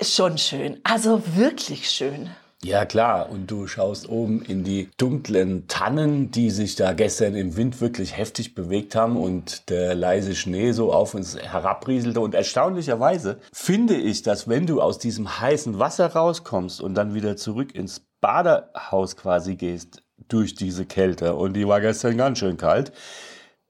schon 0.00 0.38
schön. 0.38 0.80
Also 0.84 1.22
wirklich 1.34 1.90
schön. 1.90 2.30
Ja 2.62 2.86
klar, 2.86 3.28
und 3.30 3.50
du 3.50 3.66
schaust 3.66 4.08
oben 4.08 4.42
in 4.42 4.64
die 4.64 4.88
dunklen 4.96 5.68
Tannen, 5.68 6.30
die 6.30 6.50
sich 6.50 6.74
da 6.74 6.94
gestern 6.94 7.36
im 7.36 7.54
Wind 7.56 7.80
wirklich 7.80 8.16
heftig 8.16 8.54
bewegt 8.54 8.94
haben 8.96 9.16
und 9.16 9.68
der 9.68 9.94
leise 9.94 10.34
Schnee 10.34 10.72
so 10.72 10.92
auf 10.92 11.14
uns 11.14 11.36
herabrieselte. 11.36 12.20
Und 12.20 12.34
erstaunlicherweise 12.34 13.38
finde 13.52 13.94
ich, 13.94 14.22
dass 14.22 14.48
wenn 14.48 14.66
du 14.66 14.80
aus 14.80 14.98
diesem 14.98 15.38
heißen 15.40 15.78
Wasser 15.78 16.06
rauskommst 16.06 16.80
und 16.80 16.94
dann 16.94 17.14
wieder 17.14 17.36
zurück 17.36 17.74
ins 17.74 18.00
Badehaus 18.20 19.16
quasi 19.16 19.56
gehst 19.56 20.02
durch 20.28 20.54
diese 20.54 20.86
Kälte, 20.86 21.34
und 21.34 21.52
die 21.52 21.68
war 21.68 21.80
gestern 21.80 22.16
ganz 22.16 22.38
schön 22.38 22.56
kalt, 22.56 22.90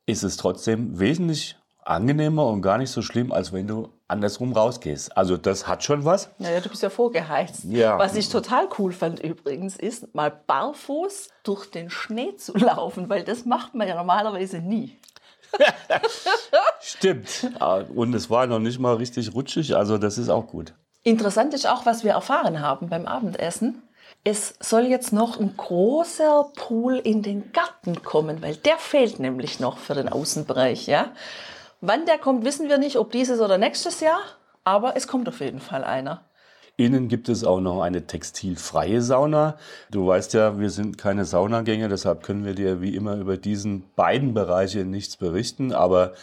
ist 0.06 0.22
es 0.22 0.36
trotzdem 0.36 0.98
wesentlich 0.98 1.55
angenehmer 1.86 2.46
und 2.46 2.62
gar 2.62 2.78
nicht 2.78 2.90
so 2.90 3.02
schlimm, 3.02 3.32
als 3.32 3.52
wenn 3.52 3.66
du 3.66 3.88
andersrum 4.08 4.52
rausgehst. 4.52 5.16
Also 5.16 5.36
das 5.36 5.66
hat 5.66 5.84
schon 5.84 6.04
was. 6.04 6.30
Naja, 6.38 6.60
du 6.60 6.68
bist 6.68 6.82
ja 6.82 6.90
vorgeheizt. 6.90 7.64
Ja. 7.64 7.98
Was 7.98 8.14
ich 8.16 8.28
total 8.28 8.68
cool 8.78 8.92
fand 8.92 9.20
übrigens, 9.20 9.76
ist 9.76 10.14
mal 10.14 10.30
barfuß 10.30 11.28
durch 11.42 11.70
den 11.70 11.90
Schnee 11.90 12.36
zu 12.36 12.52
laufen, 12.56 13.08
weil 13.08 13.24
das 13.24 13.44
macht 13.44 13.74
man 13.74 13.88
ja 13.88 13.94
normalerweise 13.94 14.58
nie. 14.58 14.98
Stimmt. 16.80 17.50
Und 17.94 18.14
es 18.14 18.28
war 18.30 18.46
noch 18.46 18.58
nicht 18.58 18.78
mal 18.78 18.96
richtig 18.96 19.34
rutschig, 19.34 19.76
also 19.76 19.96
das 19.96 20.18
ist 20.18 20.28
auch 20.28 20.46
gut. 20.46 20.74
Interessant 21.02 21.54
ist 21.54 21.68
auch, 21.68 21.86
was 21.86 22.02
wir 22.02 22.12
erfahren 22.12 22.60
haben 22.60 22.88
beim 22.88 23.06
Abendessen. 23.06 23.82
Es 24.24 24.56
soll 24.58 24.86
jetzt 24.86 25.12
noch 25.12 25.38
ein 25.38 25.56
großer 25.56 26.50
Pool 26.56 26.96
in 26.96 27.22
den 27.22 27.52
Garten 27.52 28.02
kommen, 28.02 28.42
weil 28.42 28.56
der 28.56 28.76
fehlt 28.76 29.20
nämlich 29.20 29.60
noch 29.60 29.78
für 29.78 29.94
den 29.94 30.08
Außenbereich, 30.08 30.88
ja. 30.88 31.12
Wann 31.88 32.04
der 32.04 32.18
kommt, 32.18 32.44
wissen 32.44 32.68
wir 32.68 32.78
nicht, 32.78 32.96
ob 32.96 33.12
dieses 33.12 33.40
oder 33.40 33.58
nächstes 33.58 34.00
Jahr, 34.00 34.18
aber 34.64 34.96
es 34.96 35.06
kommt 35.06 35.28
auf 35.28 35.38
jeden 35.38 35.60
Fall 35.60 35.84
einer. 35.84 36.24
Innen 36.76 37.06
gibt 37.06 37.28
es 37.28 37.44
auch 37.44 37.60
noch 37.60 37.80
eine 37.80 38.08
textilfreie 38.08 39.00
Sauna. 39.00 39.56
Du 39.92 40.04
weißt 40.04 40.34
ja, 40.34 40.58
wir 40.58 40.70
sind 40.70 40.98
keine 40.98 41.24
Saunagänger, 41.24 41.88
deshalb 41.88 42.24
können 42.24 42.44
wir 42.44 42.54
dir 42.54 42.80
wie 42.80 42.96
immer 42.96 43.14
über 43.14 43.36
diesen 43.36 43.84
beiden 43.94 44.34
Bereiche 44.34 44.84
nichts 44.84 45.16
berichten. 45.16 45.72
Aber 45.72 46.14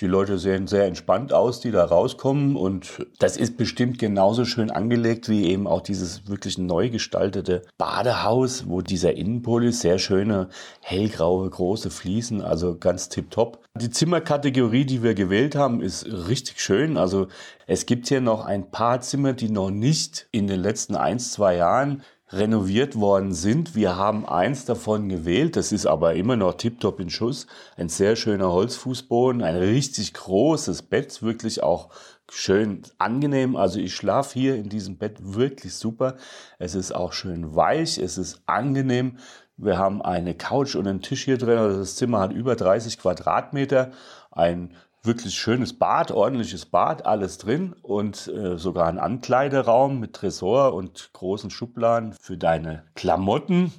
die 0.00 0.06
Leute 0.06 0.38
sehen 0.38 0.66
sehr 0.66 0.86
entspannt 0.86 1.32
aus, 1.32 1.60
die 1.60 1.70
da 1.70 1.84
rauskommen. 1.84 2.56
Und 2.56 3.06
das 3.18 3.36
ist 3.36 3.56
bestimmt 3.56 3.98
genauso 3.98 4.44
schön 4.44 4.70
angelegt 4.70 5.28
wie 5.28 5.44
eben 5.46 5.66
auch 5.66 5.82
dieses 5.82 6.26
wirklich 6.26 6.56
neu 6.56 6.88
gestaltete 6.88 7.62
Badehaus, 7.76 8.68
wo 8.68 8.80
dieser 8.80 9.14
Innenpol 9.14 9.72
sehr 9.72 9.98
schöne, 9.98 10.48
hellgraue, 10.80 11.48
große 11.50 11.90
Fliesen, 11.90 12.40
also 12.40 12.78
ganz 12.78 13.10
tipptopp. 13.10 13.62
Die 13.78 13.90
Zimmerkategorie, 13.90 14.86
die 14.86 15.02
wir 15.02 15.14
gewählt 15.14 15.54
haben, 15.54 15.82
ist 15.82 16.06
richtig 16.06 16.60
schön. 16.60 16.96
Also 16.96 17.28
es 17.66 17.84
gibt 17.84 18.08
hier 18.08 18.20
noch 18.20 18.44
ein 18.44 18.70
paar 18.70 19.00
Zimmer, 19.00 19.34
die 19.34 19.50
noch 19.50 19.70
nicht 19.70 20.28
in 20.32 20.46
den 20.46 20.60
letzten 20.60 20.96
ein, 20.96 21.18
zwei 21.18 21.56
Jahren 21.56 22.02
renoviert 22.32 22.98
worden 22.98 23.32
sind. 23.32 23.74
Wir 23.74 23.96
haben 23.96 24.26
eins 24.26 24.64
davon 24.64 25.08
gewählt, 25.08 25.56
das 25.56 25.72
ist 25.72 25.86
aber 25.86 26.14
immer 26.14 26.36
noch 26.36 26.54
tiptop 26.54 27.00
in 27.00 27.10
Schuss. 27.10 27.46
Ein 27.76 27.88
sehr 27.88 28.16
schöner 28.16 28.52
Holzfußboden, 28.52 29.42
ein 29.42 29.56
richtig 29.56 30.14
großes 30.14 30.82
Bett, 30.82 31.22
wirklich 31.22 31.62
auch 31.62 31.90
schön 32.30 32.82
angenehm. 32.98 33.56
Also 33.56 33.80
ich 33.80 33.94
schlafe 33.94 34.38
hier 34.38 34.54
in 34.54 34.68
diesem 34.68 34.96
Bett 34.96 35.16
wirklich 35.20 35.74
super. 35.74 36.16
Es 36.58 36.74
ist 36.74 36.94
auch 36.94 37.12
schön 37.12 37.56
weich, 37.56 37.98
es 37.98 38.18
ist 38.18 38.42
angenehm. 38.46 39.18
Wir 39.56 39.76
haben 39.76 40.00
eine 40.00 40.34
Couch 40.34 40.74
und 40.74 40.86
einen 40.86 41.02
Tisch 41.02 41.24
hier 41.24 41.36
drin. 41.36 41.58
Also 41.58 41.80
das 41.80 41.96
Zimmer 41.96 42.20
hat 42.20 42.32
über 42.32 42.56
30 42.56 42.98
Quadratmeter. 42.98 43.90
Ein 44.30 44.74
wirklich 45.02 45.34
schönes 45.34 45.78
Bad, 45.78 46.10
ordentliches 46.10 46.66
Bad, 46.66 47.06
alles 47.06 47.38
drin 47.38 47.74
und 47.82 48.28
äh, 48.28 48.58
sogar 48.58 48.86
ein 48.86 48.98
Ankleideraum 48.98 49.98
mit 49.98 50.14
Tresor 50.14 50.74
und 50.74 51.10
großen 51.12 51.50
Schubladen 51.50 52.14
für 52.20 52.36
deine 52.36 52.84
Klamotten. 52.94 53.72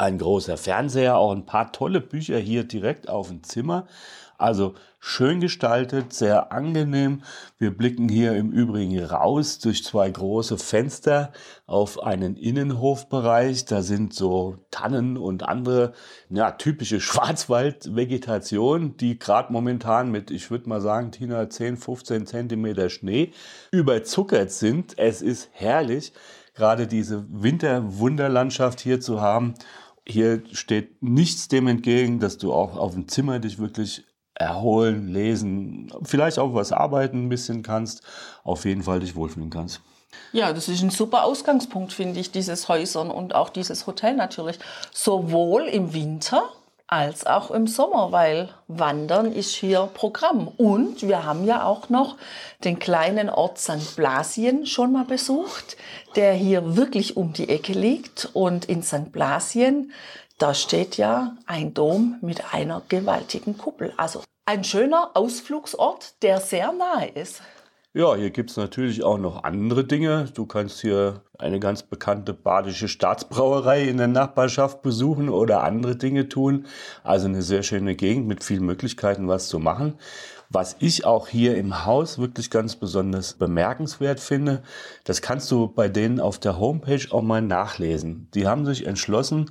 Ein 0.00 0.18
großer 0.18 0.56
Fernseher, 0.56 1.16
auch 1.18 1.32
ein 1.32 1.44
paar 1.44 1.72
tolle 1.72 2.00
Bücher 2.00 2.38
hier 2.38 2.62
direkt 2.62 3.08
auf 3.08 3.28
dem 3.28 3.42
Zimmer. 3.42 3.88
Also 4.36 4.74
schön 5.00 5.40
gestaltet, 5.40 6.12
sehr 6.12 6.52
angenehm. 6.52 7.24
Wir 7.58 7.76
blicken 7.76 8.08
hier 8.08 8.36
im 8.36 8.52
Übrigen 8.52 9.04
raus 9.04 9.58
durch 9.58 9.82
zwei 9.82 10.08
große 10.08 10.56
Fenster 10.56 11.32
auf 11.66 12.00
einen 12.00 12.36
Innenhofbereich. 12.36 13.64
Da 13.64 13.82
sind 13.82 14.14
so 14.14 14.58
Tannen 14.70 15.16
und 15.16 15.42
andere 15.42 15.94
ja, 16.30 16.52
typische 16.52 17.00
Schwarzwaldvegetation, 17.00 18.96
die 18.96 19.18
gerade 19.18 19.52
momentan 19.52 20.12
mit, 20.12 20.30
ich 20.30 20.52
würde 20.52 20.68
mal 20.68 20.80
sagen, 20.80 21.10
Tina, 21.10 21.50
10, 21.50 21.76
15 21.76 22.26
Zentimeter 22.26 22.88
Schnee 22.88 23.32
überzuckert 23.72 24.52
sind. 24.52 24.96
Es 24.96 25.22
ist 25.22 25.48
herrlich, 25.50 26.12
gerade 26.54 26.86
diese 26.86 27.24
Winterwunderlandschaft 27.28 28.78
hier 28.78 29.00
zu 29.00 29.20
haben. 29.20 29.54
Hier 30.08 30.42
steht 30.52 31.02
nichts 31.02 31.48
dem 31.48 31.66
entgegen, 31.68 32.18
dass 32.18 32.38
du 32.38 32.52
auch 32.52 32.76
auf 32.76 32.94
dem 32.94 33.08
Zimmer 33.08 33.38
dich 33.38 33.58
wirklich 33.58 34.04
erholen, 34.34 35.12
lesen, 35.12 35.92
vielleicht 36.02 36.38
auch 36.38 36.54
was 36.54 36.72
arbeiten 36.72 37.24
ein 37.24 37.28
bisschen 37.28 37.62
kannst, 37.62 38.02
auf 38.44 38.64
jeden 38.64 38.84
Fall 38.84 39.00
dich 39.00 39.16
wohlfühlen 39.16 39.50
kannst. 39.50 39.80
Ja, 40.32 40.52
das 40.52 40.68
ist 40.68 40.82
ein 40.82 40.90
super 40.90 41.24
Ausgangspunkt, 41.24 41.92
finde 41.92 42.20
ich, 42.20 42.30
dieses 42.30 42.68
Häusern 42.68 43.10
und 43.10 43.34
auch 43.34 43.50
dieses 43.50 43.86
Hotel 43.86 44.14
natürlich. 44.14 44.58
Sowohl 44.92 45.64
im 45.64 45.92
Winter 45.92 46.42
als 46.88 47.26
auch 47.26 47.50
im 47.50 47.66
Sommer, 47.66 48.12
weil 48.12 48.48
Wandern 48.66 49.30
ist 49.30 49.54
hier 49.54 49.88
Programm. 49.92 50.48
Und 50.48 51.02
wir 51.02 51.24
haben 51.24 51.44
ja 51.44 51.64
auch 51.64 51.90
noch 51.90 52.16
den 52.64 52.78
kleinen 52.78 53.30
Ort 53.30 53.58
St. 53.58 53.94
Blasien 53.94 54.66
schon 54.66 54.92
mal 54.92 55.04
besucht, 55.04 55.76
der 56.16 56.32
hier 56.32 56.76
wirklich 56.76 57.16
um 57.16 57.34
die 57.34 57.50
Ecke 57.50 57.74
liegt. 57.74 58.30
Und 58.32 58.64
in 58.64 58.82
St. 58.82 59.12
Blasien, 59.12 59.92
da 60.38 60.54
steht 60.54 60.96
ja 60.96 61.36
ein 61.46 61.74
Dom 61.74 62.16
mit 62.22 62.54
einer 62.54 62.82
gewaltigen 62.88 63.58
Kuppel. 63.58 63.92
Also 63.98 64.22
ein 64.46 64.64
schöner 64.64 65.10
Ausflugsort, 65.12 66.14
der 66.22 66.40
sehr 66.40 66.72
nahe 66.72 67.08
ist. 67.08 67.42
Ja, 67.94 68.14
hier 68.14 68.30
gibt 68.30 68.50
es 68.50 68.56
natürlich 68.58 69.02
auch 69.02 69.16
noch 69.16 69.44
andere 69.44 69.82
Dinge. 69.82 70.26
Du 70.34 70.44
kannst 70.44 70.82
hier 70.82 71.22
eine 71.38 71.58
ganz 71.58 71.82
bekannte 71.82 72.34
badische 72.34 72.86
Staatsbrauerei 72.86 73.84
in 73.84 73.96
der 73.96 74.08
Nachbarschaft 74.08 74.82
besuchen 74.82 75.30
oder 75.30 75.64
andere 75.64 75.96
Dinge 75.96 76.28
tun. 76.28 76.66
Also 77.02 77.26
eine 77.26 77.40
sehr 77.40 77.62
schöne 77.62 77.96
Gegend 77.96 78.28
mit 78.28 78.44
vielen 78.44 78.66
Möglichkeiten, 78.66 79.26
was 79.26 79.48
zu 79.48 79.58
machen. 79.58 79.94
Was 80.50 80.76
ich 80.80 81.06
auch 81.06 81.28
hier 81.28 81.56
im 81.56 81.86
Haus 81.86 82.18
wirklich 82.18 82.50
ganz 82.50 82.76
besonders 82.76 83.34
bemerkenswert 83.34 84.20
finde, 84.20 84.62
das 85.04 85.22
kannst 85.22 85.50
du 85.50 85.68
bei 85.68 85.88
denen 85.88 86.20
auf 86.20 86.38
der 86.38 86.58
Homepage 86.58 87.06
auch 87.10 87.22
mal 87.22 87.42
nachlesen. 87.42 88.28
Die 88.34 88.46
haben 88.46 88.66
sich 88.66 88.86
entschlossen, 88.86 89.50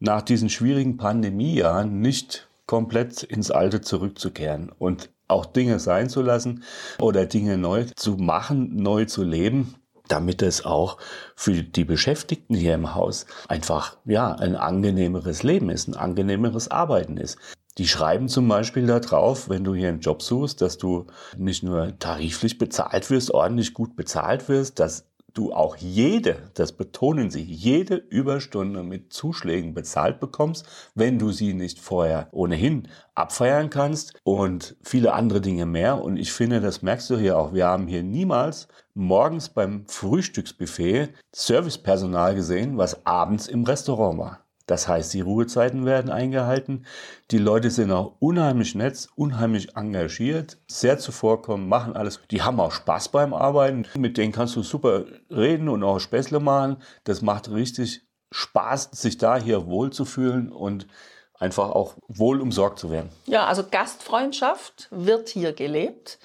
nach 0.00 0.22
diesen 0.22 0.50
schwierigen 0.50 0.96
Pandemiejahren 0.96 2.00
nicht 2.00 2.48
komplett 2.66 3.22
ins 3.22 3.50
Alte 3.50 3.80
zurückzukehren 3.80 4.70
und 4.78 5.10
auch 5.28 5.46
Dinge 5.46 5.78
sein 5.78 6.08
zu 6.08 6.22
lassen 6.22 6.64
oder 6.98 7.26
Dinge 7.26 7.58
neu 7.58 7.84
zu 7.94 8.16
machen, 8.16 8.76
neu 8.76 9.04
zu 9.04 9.22
leben, 9.22 9.74
damit 10.08 10.42
es 10.42 10.64
auch 10.64 10.98
für 11.36 11.62
die 11.62 11.84
Beschäftigten 11.84 12.54
hier 12.54 12.74
im 12.74 12.94
Haus 12.94 13.26
einfach, 13.46 13.98
ja, 14.04 14.32
ein 14.32 14.56
angenehmeres 14.56 15.42
Leben 15.42 15.70
ist, 15.70 15.88
ein 15.88 15.96
angenehmeres 15.96 16.70
Arbeiten 16.70 17.18
ist. 17.18 17.38
Die 17.76 17.86
schreiben 17.86 18.28
zum 18.28 18.48
Beispiel 18.48 18.86
da 18.86 18.98
drauf, 18.98 19.48
wenn 19.48 19.62
du 19.62 19.74
hier 19.74 19.88
einen 19.88 20.00
Job 20.00 20.22
suchst, 20.22 20.60
dass 20.60 20.78
du 20.78 21.06
nicht 21.36 21.62
nur 21.62 21.96
tariflich 22.00 22.58
bezahlt 22.58 23.08
wirst, 23.10 23.32
ordentlich 23.32 23.72
gut 23.72 23.94
bezahlt 23.94 24.48
wirst, 24.48 24.80
dass 24.80 25.07
du 25.34 25.52
auch 25.52 25.76
jede, 25.76 26.50
das 26.54 26.72
betonen 26.72 27.30
sie, 27.30 27.42
jede 27.42 27.96
Überstunde 27.96 28.82
mit 28.82 29.12
Zuschlägen 29.12 29.74
bezahlt 29.74 30.20
bekommst, 30.20 30.66
wenn 30.94 31.18
du 31.18 31.30
sie 31.30 31.54
nicht 31.54 31.78
vorher 31.78 32.28
ohnehin 32.32 32.88
abfeiern 33.14 33.70
kannst 33.70 34.18
und 34.24 34.76
viele 34.82 35.12
andere 35.12 35.40
Dinge 35.40 35.66
mehr. 35.66 36.02
Und 36.02 36.16
ich 36.16 36.32
finde, 36.32 36.60
das 36.60 36.82
merkst 36.82 37.10
du 37.10 37.18
hier 37.18 37.38
auch. 37.38 37.52
Wir 37.52 37.66
haben 37.66 37.86
hier 37.86 38.02
niemals 38.02 38.68
morgens 38.94 39.48
beim 39.48 39.86
Frühstücksbuffet 39.86 41.10
Servicepersonal 41.34 42.34
gesehen, 42.34 42.78
was 42.78 43.06
abends 43.06 43.46
im 43.46 43.64
Restaurant 43.64 44.18
war. 44.18 44.47
Das 44.68 44.86
heißt, 44.86 45.14
die 45.14 45.22
Ruhezeiten 45.22 45.86
werden 45.86 46.10
eingehalten. 46.10 46.84
Die 47.30 47.38
Leute 47.38 47.70
sind 47.70 47.90
auch 47.90 48.16
unheimlich 48.20 48.74
nett, 48.74 49.08
unheimlich 49.16 49.76
engagiert, 49.76 50.58
sehr 50.68 50.98
zuvorkommen, 50.98 51.68
machen 51.68 51.96
alles. 51.96 52.20
Die 52.30 52.42
haben 52.42 52.60
auch 52.60 52.70
Spaß 52.70 53.08
beim 53.08 53.32
Arbeiten. 53.32 53.86
Mit 53.96 54.18
denen 54.18 54.30
kannst 54.30 54.56
du 54.56 54.62
super 54.62 55.06
reden 55.30 55.70
und 55.70 55.82
auch 55.82 55.98
Späßle 55.98 56.38
machen. 56.38 56.76
Das 57.04 57.22
macht 57.22 57.50
richtig 57.50 58.02
Spaß, 58.30 58.90
sich 58.92 59.16
da 59.16 59.38
hier 59.38 59.66
wohlzufühlen 59.66 60.52
und 60.52 60.86
einfach 61.32 61.70
auch 61.70 61.94
wohl 62.06 62.42
umsorgt 62.42 62.78
zu 62.78 62.90
werden. 62.90 63.08
Ja, 63.24 63.46
also 63.46 63.64
Gastfreundschaft 63.68 64.88
wird 64.90 65.30
hier 65.30 65.54
gelebt. 65.54 66.18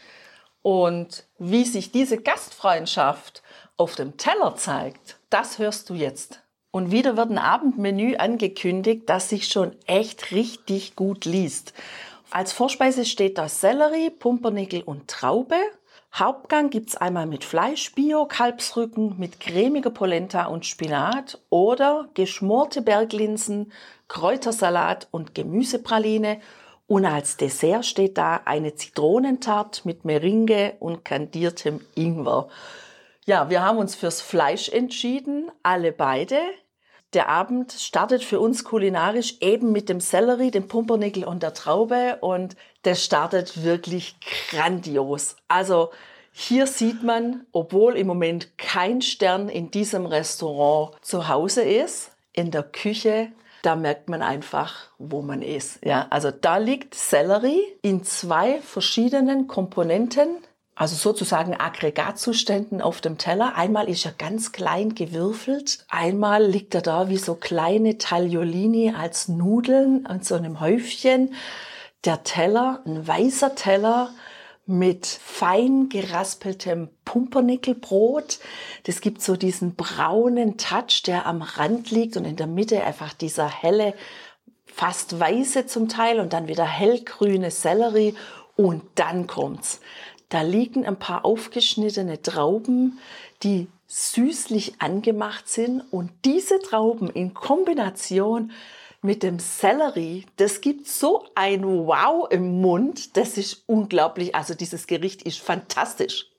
Und 0.62 1.23
wie 1.38 1.63
sich 1.63 1.93
diese 1.93 2.17
Gastfreundschaft 2.17 3.41
auf 3.77 3.95
dem 3.95 4.17
Teller 4.17 4.55
zeigt, 4.57 5.17
das 5.29 5.59
hörst 5.59 5.89
du 5.89 5.93
jetzt. 5.93 6.42
Und 6.75 6.92
wieder 6.92 7.18
wird 7.18 7.30
ein 7.30 7.38
Abendmenü 7.38 8.15
angekündigt, 8.15 9.03
das 9.06 9.30
sich 9.30 9.48
schon 9.48 9.75
echt 9.86 10.32
richtig 10.32 10.96
gut 10.96 11.24
liest. 11.24 11.72
Als 12.32 12.51
Vorspeise 12.51 13.06
steht 13.06 13.38
da 13.38 13.48
Sellerie, 13.48 14.10
Pumpernickel 14.10 14.82
und 14.82 15.08
Traube. 15.08 15.58
Hauptgang 16.15 16.72
gibt's 16.72 16.98
einmal 16.98 17.27
mit 17.27 17.44
Fleisch, 17.44 17.94
Bio, 17.94 18.25
Kalbsrücken, 18.25 19.20
mit 19.20 19.39
cremiger 19.39 19.92
Polenta 19.92 20.46
und 20.46 20.65
Spinat 20.65 21.39
oder 21.51 22.10
geschmorte 22.15 22.82
Berglinsen, 22.82 23.72
Kräutersalat 24.08 25.08
und 25.12 25.36
Gemüsepraline. 25.36 26.42
Und 26.88 27.06
als 27.06 27.38
Dessert 27.38 27.86
steht 27.86 28.18
da 28.18 28.42
eine 28.46 28.74
Zitronentart 28.74 29.86
mit 29.86 30.06
Meringue 30.06 30.74
und 30.80 31.06
kandiertem 31.06 31.82
Ingwer. 31.94 32.48
Ja, 33.25 33.51
wir 33.51 33.62
haben 33.62 33.77
uns 33.77 33.94
fürs 33.94 34.22
Fleisch 34.22 34.70
entschieden, 34.70 35.51
alle 35.62 35.92
beide. 35.92 36.39
Der 37.13 37.29
Abend 37.29 37.72
startet 37.72 38.24
für 38.24 38.39
uns 38.39 38.63
kulinarisch 38.63 39.36
eben 39.39 39.72
mit 39.72 39.88
dem 39.88 40.00
Sellerie, 40.00 40.50
dem 40.50 40.67
Pumpernickel 40.67 41.24
und 41.24 41.43
der 41.43 41.53
Traube 41.53 42.17
und 42.22 42.55
das 42.82 43.05
startet 43.05 43.63
wirklich 43.63 44.15
grandios. 44.50 45.36
Also 45.48 45.91
hier 46.32 46.65
sieht 46.65 47.03
man, 47.03 47.46
obwohl 47.51 47.96
im 47.96 48.08
Moment 48.08 48.58
kein 48.58 49.03
Stern 49.03 49.48
in 49.48 49.70
diesem 49.70 50.08
Restaurant 50.08 50.96
zu 51.01 51.27
Hause 51.27 51.62
ist, 51.62 52.12
in 52.34 52.50
der 52.50 52.63
Küche, 52.63 53.32
da 53.62 53.75
merkt 53.75 54.10
man 54.10 54.24
einfach, 54.24 54.89
wo 54.98 55.22
man 55.22 55.43
ist. 55.43 55.86
Ja, 55.86 56.08
also 56.10 56.32
da 56.32 56.58
liegt 56.58 56.96
Sellerie 56.96 57.62
in 57.84 58.03
zwei 58.03 58.60
verschiedenen 58.62 59.48
Komponenten 59.48 60.38
also 60.75 60.96
sozusagen 60.96 61.53
Aggregatzuständen 61.60 62.82
auf 62.82 63.00
dem 63.00 63.18
Teller. 63.18 63.56
Einmal 63.56 63.89
ist 63.89 64.06
er 64.06 64.12
ganz 64.12 64.51
klein 64.51 64.96
gewürfelt, 64.96 65.86
einmal 65.89 66.44
liegt 66.44 66.74
er 66.74 66.82
da 66.82 67.10
wie 67.10 67.18
so 67.18 67.36
kleine 67.36 67.98
Tagliolini 67.98 68.94
als 68.98 69.27
Nudeln 69.27 70.06
an 70.06 70.22
so 70.24 70.36
einem 70.36 70.60
Häufchen. 70.60 71.36
Der 72.06 72.24
Teller, 72.24 72.82
ein 72.86 73.08
weißer 73.08 73.56
Teller 73.56 74.10
mit 74.65 75.06
fein 75.06 75.89
geraspeltem 75.89 76.89
Pumpernickelbrot. 77.06 78.39
Das 78.84 79.01
gibt 79.01 79.22
so 79.22 79.36
diesen 79.36 79.75
braunen 79.75 80.58
Touch, 80.58 81.03
der 81.06 81.25
am 81.25 81.42
Rand 81.42 81.92
liegt 81.92 82.18
und 82.18 82.25
in 82.25 82.36
der 82.36 82.48
Mitte 82.48 82.84
einfach 82.84 83.13
dieser 83.13 83.48
helle, 83.48 83.94
fast 84.65 85.20
weiße 85.20 85.65
zum 85.68 85.88
Teil 85.88 86.20
und 86.20 86.34
dann 86.34 86.48
wieder 86.48 86.65
hellgrüne 86.65 87.51
Sellerie 87.51 88.15
und 88.56 88.84
dann 88.96 89.27
kommt's. 89.27 89.82
Da 90.33 90.41
liegen 90.41 90.83
ein 90.83 90.97
paar 90.97 91.23
aufgeschnittene 91.25 92.23
Trauben, 92.23 92.97
die 93.43 93.67
süßlich 93.85 94.81
angemacht 94.81 95.47
sind. 95.47 95.83
Und 95.91 96.09
diese 96.25 96.57
Trauben 96.57 97.11
in 97.11 97.35
Kombination 97.35 98.51
mit 99.03 99.21
dem 99.21 99.37
Sellerie, 99.37 100.25
das 100.37 100.61
gibt 100.61 100.87
so 100.87 101.23
ein 101.35 101.63
Wow 101.63 102.31
im 102.31 102.61
Mund. 102.61 103.15
Das 103.15 103.37
ist 103.37 103.61
unglaublich. 103.67 104.33
Also 104.33 104.55
dieses 104.55 104.87
Gericht 104.87 105.21
ist 105.21 105.39
fantastisch. 105.39 106.31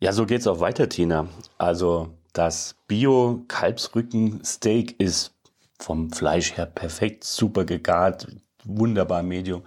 Ja, 0.00 0.14
so 0.14 0.24
geht's 0.24 0.46
auch 0.46 0.60
weiter, 0.60 0.88
Tina. 0.88 1.28
Also 1.58 2.08
das 2.32 2.76
Bio-Kalbsrücken-Steak 2.88 4.98
ist 4.98 5.34
vom 5.78 6.10
Fleisch 6.10 6.56
her 6.56 6.64
perfekt, 6.64 7.24
super 7.24 7.66
gegart, 7.66 8.28
wunderbar 8.64 9.22
Medium 9.22 9.62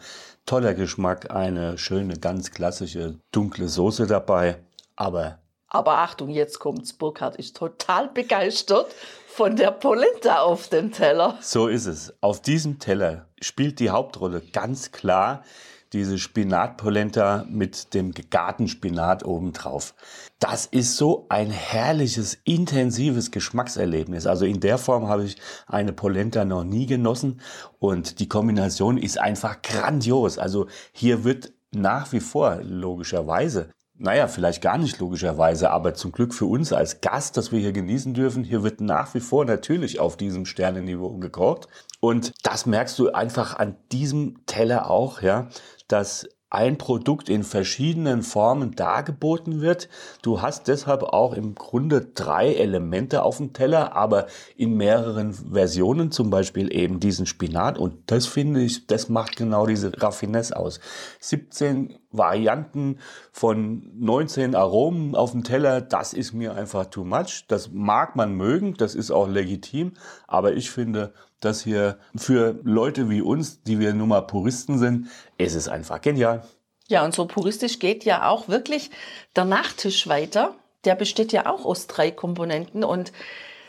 toller 0.45 0.73
Geschmack, 0.73 1.31
eine 1.31 1.77
schöne, 1.77 2.17
ganz 2.17 2.51
klassische 2.51 3.19
dunkle 3.31 3.67
Soße 3.67 4.07
dabei. 4.07 4.63
Aber. 4.95 5.39
Aber 5.67 5.97
Achtung, 5.97 6.29
jetzt 6.29 6.59
kommt's. 6.59 6.93
Burkhard 6.93 7.35
ist 7.35 7.57
total 7.57 8.09
begeistert 8.09 8.93
von 9.27 9.55
der 9.55 9.71
Polenta 9.71 10.41
auf 10.41 10.69
dem 10.69 10.91
Teller. 10.91 11.37
So 11.41 11.67
ist 11.67 11.85
es. 11.85 12.13
Auf 12.21 12.41
diesem 12.41 12.79
Teller 12.79 13.27
spielt 13.41 13.79
die 13.79 13.89
Hauptrolle 13.89 14.41
ganz 14.53 14.91
klar 14.91 15.43
diese 15.93 16.17
Spinatpolenta 16.17 17.45
mit 17.49 17.93
dem 17.93 18.11
gegarten 18.11 18.67
Spinat 18.67 19.25
obendrauf. 19.25 19.95
Das 20.39 20.65
ist 20.65 20.97
so 20.97 21.25
ein 21.29 21.49
herrliches, 21.49 22.37
intensives 22.43 23.31
Geschmackserlebnis. 23.31 24.27
Also 24.27 24.45
in 24.45 24.59
der 24.59 24.77
Form 24.77 25.07
habe 25.07 25.23
ich 25.23 25.37
eine 25.67 25.93
Polenta 25.93 26.45
noch 26.45 26.63
nie 26.63 26.85
genossen 26.85 27.41
und 27.79 28.19
die 28.19 28.27
Kombination 28.27 28.97
ist 28.97 29.19
einfach 29.19 29.61
grandios. 29.61 30.37
Also 30.37 30.67
hier 30.91 31.23
wird 31.23 31.53
nach 31.71 32.11
wie 32.11 32.19
vor 32.19 32.59
logischerweise 32.61 33.69
naja, 33.97 34.27
vielleicht 34.27 34.61
gar 34.61 34.77
nicht 34.77 34.99
logischerweise, 34.99 35.71
aber 35.71 35.93
zum 35.93 36.11
Glück 36.11 36.33
für 36.33 36.45
uns 36.45 36.73
als 36.73 36.99
Gast, 36.99 37.37
dass 37.37 37.51
wir 37.51 37.59
hier 37.59 37.71
genießen 37.71 38.13
dürfen. 38.13 38.43
Hier 38.43 38.61
wird 38.61 38.81
nach 38.81 39.13
wie 39.13 39.21
vor 39.21 39.45
natürlich 39.45 39.99
auf 39.99 40.17
diesem 40.17 40.45
Sternenniveau 40.45 41.17
gekocht. 41.17 41.67
Und 42.01 42.33
das 42.43 42.65
merkst 42.65 42.99
du 42.99 43.13
einfach 43.13 43.57
an 43.57 43.77
diesem 43.91 44.45
Teller 44.45 44.89
auch, 44.89 45.21
ja 45.21 45.47
dass 45.87 46.27
ein 46.55 46.77
Produkt 46.77 47.27
in 47.27 47.43
verschiedenen 47.43 48.23
Formen 48.23 48.75
dargeboten 48.75 49.61
wird. 49.61 49.89
Du 50.21 50.41
hast 50.41 50.67
deshalb 50.69 51.03
auch 51.03 51.33
im 51.33 51.53
Grunde 51.53 52.01
drei 52.01 52.53
Elemente 52.53 53.23
auf 53.23 53.37
dem 53.37 53.51
Teller, 53.51 53.93
aber 53.93 54.27
in 54.55 54.77
mehreren 54.77 55.33
Versionen, 55.33 56.11
zum 56.11 56.29
Beispiel 56.29 56.73
eben 56.73 56.99
diesen 56.99 57.25
Spinat. 57.25 57.77
Und 57.77 58.09
das 58.09 58.25
finde 58.25 58.61
ich, 58.61 58.87
das 58.87 59.09
macht 59.09 59.35
genau 59.35 59.65
diese 59.65 59.91
Raffinesse 60.01 60.55
aus. 60.55 60.79
17 61.19 61.97
Varianten 62.11 62.99
von 63.33 63.91
19 63.95 64.55
Aromen 64.55 65.15
auf 65.15 65.31
dem 65.31 65.43
Teller, 65.43 65.81
das 65.81 66.13
ist 66.13 66.31
mir 66.31 66.53
einfach 66.55 66.85
too 66.85 67.03
much. 67.03 67.45
Das 67.49 67.71
mag 67.71 68.15
man 68.15 68.33
mögen, 68.33 68.75
das 68.75 68.95
ist 68.95 69.11
auch 69.11 69.27
legitim, 69.27 69.93
aber 70.25 70.53
ich 70.53 70.71
finde, 70.71 71.11
das 71.39 71.61
hier 71.61 71.99
für 72.15 72.59
Leute 72.63 73.09
wie 73.09 73.21
uns, 73.21 73.63
die 73.63 73.79
wir 73.79 73.93
nun 73.93 74.09
mal 74.09 74.21
Puristen 74.21 74.77
sind, 74.77 75.07
ist 75.37 75.55
es 75.55 75.67
einfach 75.67 76.01
genial. 76.01 76.43
Ja, 76.87 77.03
und 77.03 77.13
so 77.13 77.25
puristisch 77.25 77.79
geht 77.79 78.03
ja 78.05 78.29
auch 78.29 78.47
wirklich 78.47 78.91
der 79.35 79.45
Nachtisch 79.45 80.07
weiter. 80.07 80.55
Der 80.85 80.95
besteht 80.95 81.31
ja 81.31 81.47
auch 81.47 81.65
aus 81.65 81.87
drei 81.87 82.11
Komponenten 82.11 82.83
und 82.83 83.11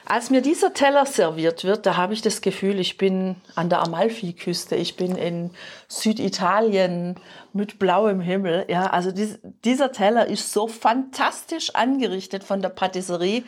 als 0.08 0.30
mir 0.30 0.40
dieser 0.40 0.72
Teller 0.72 1.04
serviert 1.04 1.64
wird, 1.64 1.84
da 1.84 1.96
habe 1.96 2.14
ich 2.14 2.22
das 2.22 2.40
Gefühl, 2.40 2.78
ich 2.78 2.96
bin 2.96 3.34
an 3.56 3.68
der 3.68 3.82
Amalfiküste, 3.82 4.76
ich 4.76 4.96
bin 4.96 5.16
in 5.16 5.50
Süditalien 5.88 7.16
mit 7.52 7.80
blauem 7.80 8.20
Himmel. 8.20 8.66
Ja, 8.68 8.86
also 8.86 9.10
dies, 9.10 9.40
dieser 9.64 9.90
Teller 9.90 10.26
ist 10.26 10.52
so 10.52 10.68
fantastisch 10.68 11.74
angerichtet 11.74 12.44
von 12.44 12.62
der 12.62 12.68
Patisserie. 12.68 13.42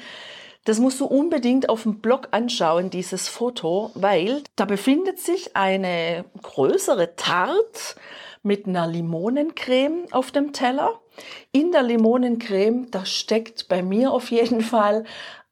Das 0.69 0.81
musst 0.81 1.01
du 1.01 1.07
unbedingt 1.07 1.71
auf 1.71 1.85
dem 1.85 2.01
Blog 2.01 2.29
anschauen, 2.33 2.91
dieses 2.91 3.27
Foto, 3.27 3.91
weil 3.95 4.43
da 4.55 4.67
befindet 4.67 5.19
sich 5.19 5.57
eine 5.57 6.27
größere 6.43 7.17
Tarte 7.17 7.97
mit 8.43 8.67
einer 8.67 8.87
Limonencreme 8.87 10.09
auf 10.11 10.31
dem 10.31 10.53
Teller. 10.53 11.01
In 11.53 11.73
der 11.73 11.85
Limonencreme, 11.85 12.91
da 12.91 13.07
steckt 13.07 13.69
bei 13.69 13.83
mir 13.83 14.13
auf 14.13 14.31
jeden 14.31 14.61
Fall 14.61 15.05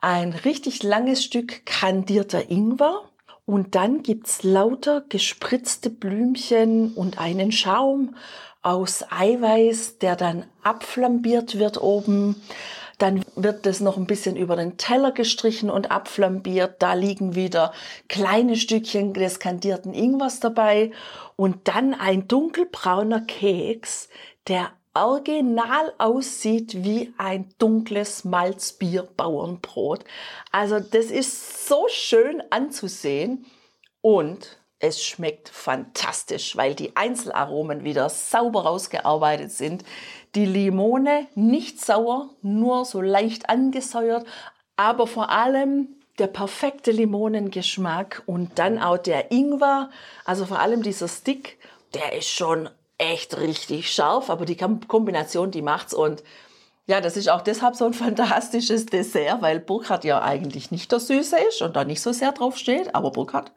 ein 0.03 0.35
richtig 0.35 0.83
langes 0.83 1.25
Stück 1.25 1.65
kandierter 1.65 2.51
Ingwer 2.51 3.01
und 3.47 3.75
dann 3.75 4.03
gibt's 4.03 4.43
lauter 4.43 5.03
gespritzte 5.09 5.89
Blümchen 5.89 6.93
und 6.93 7.19
einen 7.19 7.53
Schaum 7.53 8.17
aus 8.61 9.03
Eiweiß, 9.09 9.97
der 9.97 10.15
dann 10.15 10.45
abflambiert 10.63 11.59
wird 11.59 11.81
oben. 11.81 12.37
Dann 12.99 13.25
wird 13.35 13.67
das 13.67 13.81
noch 13.81 13.97
ein 13.97 14.07
bisschen 14.07 14.37
über 14.37 14.57
den 14.57 14.79
Teller 14.79 15.13
gestrichen 15.13 15.69
und 15.69 15.91
abflambiert. 15.91 16.77
Da 16.81 16.95
liegen 16.95 17.35
wieder 17.35 17.73
kleine 18.09 18.57
Stückchen 18.57 19.13
des 19.13 19.39
kandierten 19.39 19.93
Ingwers 19.93 20.41
dabei. 20.41 20.93
Und 21.37 21.69
dann 21.69 21.93
ein 21.93 22.27
dunkelbrauner 22.27 23.21
Keks, 23.21 24.09
der 24.49 24.73
original 24.95 25.93
aussieht 25.99 26.83
wie 26.83 27.13
ein 27.19 27.51
dunkles 27.59 28.25
Malzbier-Bauernbrot. 28.25 30.05
Also 30.51 30.81
das 30.81 31.07
ist 31.07 31.69
so 31.69 31.87
schön 31.91 32.43
anzusehen 32.51 33.45
und 34.01 34.59
es 34.79 35.03
schmeckt 35.03 35.49
fantastisch, 35.49 36.57
weil 36.57 36.75
die 36.75 36.97
Einzelaromen 36.97 37.85
wieder 37.85 38.09
sauber 38.09 38.65
rausgearbeitet 38.65 39.51
sind. 39.51 39.85
Die 40.35 40.47
Limone 40.47 41.27
nicht 41.35 41.85
sauer, 41.85 42.31
nur 42.43 42.85
so 42.85 43.01
leicht 43.01 43.49
angesäuert, 43.49 44.27
aber 44.77 45.07
vor 45.07 45.31
allem 45.31 45.89
der 46.19 46.27
perfekte 46.27 46.91
Limonengeschmack 46.93 48.23
und 48.27 48.59
dann 48.59 48.79
auch 48.79 48.99
der 48.99 49.31
Ingwer, 49.33 49.91
also 50.25 50.47
vor 50.47 50.61
allem 50.61 50.83
dieser 50.83 51.09
Stick, 51.09 51.59
der 51.95 52.15
ist 52.15 52.29
schon 52.29 52.69
echt 52.99 53.37
richtig 53.39 53.93
scharf, 53.93 54.31
aber 54.31 54.45
die 54.45 54.57
Kombination, 54.57 55.51
die 55.51 55.63
macht's 55.63 55.95
und 55.95 56.23
ja, 56.87 57.01
das 57.01 57.17
ist 57.17 57.29
auch 57.29 57.43
deshalb 57.43 57.75
so 57.75 57.85
ein 57.85 57.95
fantastisches 57.95 58.87
Dessert, 58.87 59.43
weil 59.43 59.59
Burkhard 59.59 60.05
ja 60.05 60.23
eigentlich 60.23 60.71
nicht 60.71 60.93
der 60.93 61.01
Süße 61.01 61.37
ist 61.49 61.61
und 61.61 61.77
da 61.77 61.85
nicht 61.85 62.01
so 62.01 62.13
sehr 62.13 62.33
drauf 62.33 62.57
steht, 62.57 62.95
aber 62.95 63.11
Burkhard, 63.11 63.53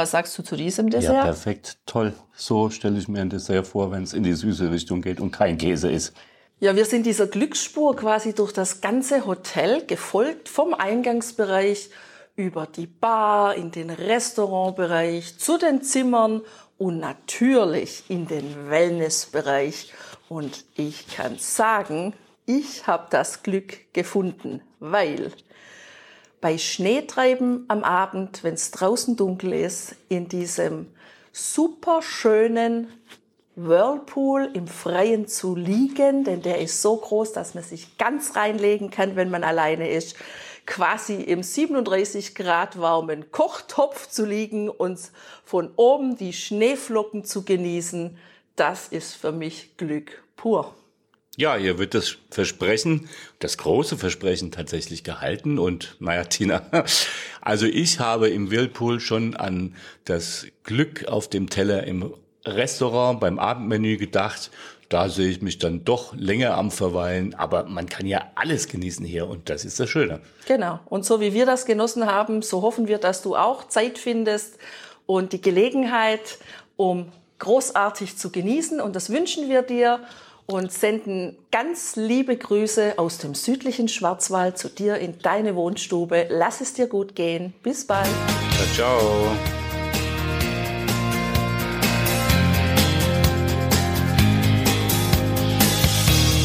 was 0.00 0.12
sagst 0.12 0.38
du 0.38 0.42
zu 0.42 0.56
diesem 0.56 0.88
Dessert? 0.88 1.14
Ja, 1.14 1.24
perfekt, 1.24 1.76
toll. 1.84 2.14
So 2.34 2.70
stelle 2.70 2.98
ich 2.98 3.06
mir 3.06 3.20
ein 3.20 3.28
Dessert 3.28 3.66
vor, 3.66 3.90
wenn 3.92 4.02
es 4.02 4.14
in 4.14 4.22
die 4.22 4.32
süße 4.32 4.70
Richtung 4.70 5.02
geht 5.02 5.20
und 5.20 5.30
kein 5.30 5.58
Käse 5.58 5.90
ist. 5.90 6.14
Ja, 6.58 6.74
wir 6.74 6.86
sind 6.86 7.04
dieser 7.04 7.26
Glücksspur 7.26 7.96
quasi 7.96 8.34
durch 8.34 8.52
das 8.52 8.80
ganze 8.80 9.26
Hotel 9.26 9.84
gefolgt 9.84 10.48
vom 10.48 10.72
Eingangsbereich 10.72 11.90
über 12.34 12.66
die 12.66 12.86
Bar, 12.86 13.56
in 13.56 13.72
den 13.72 13.90
Restaurantbereich, 13.90 15.36
zu 15.38 15.58
den 15.58 15.82
Zimmern 15.82 16.40
und 16.78 16.98
natürlich 16.98 18.04
in 18.08 18.26
den 18.26 18.70
Wellnessbereich. 18.70 19.92
Und 20.30 20.64
ich 20.76 21.08
kann 21.08 21.36
sagen, 21.38 22.14
ich 22.46 22.86
habe 22.86 23.06
das 23.10 23.42
Glück 23.42 23.92
gefunden, 23.92 24.62
weil 24.78 25.30
bei 26.40 26.58
Schneetreiben 26.58 27.64
am 27.68 27.84
Abend, 27.84 28.42
wenn 28.42 28.54
es 28.54 28.70
draußen 28.70 29.16
dunkel 29.16 29.52
ist, 29.52 29.94
in 30.08 30.28
diesem 30.28 30.86
super 31.32 32.02
schönen 32.02 32.88
Whirlpool 33.56 34.50
im 34.54 34.66
Freien 34.66 35.26
zu 35.26 35.54
liegen, 35.54 36.24
denn 36.24 36.42
der 36.42 36.60
ist 36.60 36.80
so 36.80 36.96
groß, 36.96 37.32
dass 37.32 37.54
man 37.54 37.64
sich 37.64 37.98
ganz 37.98 38.36
reinlegen 38.36 38.90
kann, 38.90 39.16
wenn 39.16 39.30
man 39.30 39.44
alleine 39.44 39.90
ist, 39.90 40.16
quasi 40.66 41.16
im 41.16 41.42
37 41.42 42.34
Grad 42.34 42.80
warmen 42.80 43.30
Kochtopf 43.32 44.08
zu 44.08 44.24
liegen 44.24 44.68
und 44.68 44.98
von 45.44 45.70
oben 45.76 46.16
die 46.16 46.32
Schneeflocken 46.32 47.24
zu 47.24 47.44
genießen, 47.44 48.16
das 48.56 48.88
ist 48.88 49.14
für 49.14 49.32
mich 49.32 49.76
Glück 49.76 50.22
pur. 50.36 50.74
Ja, 51.36 51.56
hier 51.56 51.78
wird 51.78 51.94
das 51.94 52.16
Versprechen, 52.30 53.08
das 53.38 53.56
große 53.56 53.96
Versprechen 53.96 54.50
tatsächlich 54.50 55.04
gehalten. 55.04 55.58
Und 55.58 55.96
naja, 56.00 56.24
Tina, 56.24 56.62
also 57.40 57.66
ich 57.66 58.00
habe 58.00 58.28
im 58.28 58.50
Whirlpool 58.50 59.00
schon 59.00 59.36
an 59.36 59.74
das 60.04 60.46
Glück 60.64 61.06
auf 61.06 61.28
dem 61.28 61.48
Teller 61.48 61.84
im 61.84 62.12
Restaurant 62.44 63.20
beim 63.20 63.38
Abendmenü 63.38 63.96
gedacht 63.96 64.50
da 64.90 65.08
sehe 65.08 65.30
ich 65.30 65.40
mich 65.40 65.58
dann 65.58 65.84
doch 65.84 66.14
länger 66.16 66.58
am 66.58 66.72
Verweilen. 66.72 67.34
Aber 67.34 67.64
man 67.64 67.88
kann 67.88 68.06
ja 68.06 68.32
alles 68.34 68.66
genießen 68.66 69.06
hier 69.06 69.28
und 69.28 69.48
das 69.48 69.64
ist 69.64 69.78
das 69.78 69.88
Schöne. 69.88 70.20
Genau. 70.46 70.80
Und 70.86 71.06
so 71.06 71.20
wie 71.20 71.32
wir 71.32 71.46
das 71.46 71.64
genossen 71.64 72.06
haben, 72.06 72.42
so 72.42 72.62
hoffen 72.62 72.88
wir, 72.88 72.98
dass 72.98 73.22
du 73.22 73.36
auch 73.36 73.68
Zeit 73.68 73.98
findest 73.98 74.58
und 75.06 75.32
die 75.32 75.40
Gelegenheit, 75.40 76.38
um 76.76 77.12
großartig 77.38 78.18
zu 78.18 78.30
genießen. 78.32 78.80
Und 78.80 78.96
das 78.96 79.10
wünschen 79.10 79.48
wir 79.48 79.62
dir 79.62 80.00
und 80.50 80.72
senden 80.72 81.36
ganz 81.52 81.94
liebe 81.94 82.36
Grüße 82.36 82.94
aus 82.96 83.18
dem 83.18 83.34
südlichen 83.34 83.86
Schwarzwald 83.88 84.58
zu 84.58 84.68
dir 84.68 84.96
in 84.96 85.18
deine 85.22 85.54
Wohnstube. 85.54 86.26
Lass 86.28 86.60
es 86.60 86.72
dir 86.72 86.88
gut 86.88 87.14
gehen. 87.14 87.54
Bis 87.62 87.86
bald. 87.86 88.08
Ciao, 88.74 88.98
ciao. 88.98 89.00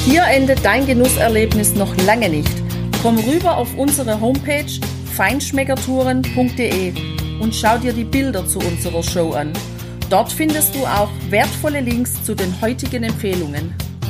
Hier 0.05 0.23
endet 0.23 0.63
dein 0.63 0.85
Genusserlebnis 0.85 1.73
noch 1.73 1.95
lange 2.05 2.29
nicht. 2.29 2.53
Komm 3.01 3.17
rüber 3.17 3.57
auf 3.57 3.75
unsere 3.75 4.21
Homepage 4.21 4.71
feinschmeckertouren.de 5.15 6.93
und 7.41 7.55
schau 7.55 7.79
dir 7.79 7.91
die 7.91 8.03
Bilder 8.03 8.45
zu 8.47 8.59
unserer 8.59 9.01
Show 9.01 9.31
an. 9.31 9.51
Dort 10.11 10.31
findest 10.31 10.75
du 10.75 10.85
auch 10.85 11.09
wertvolle 11.29 11.79
Links 11.79 12.23
zu 12.23 12.35
den 12.35 12.61
heutigen 12.61 13.03
Empfehlungen. 13.03 13.73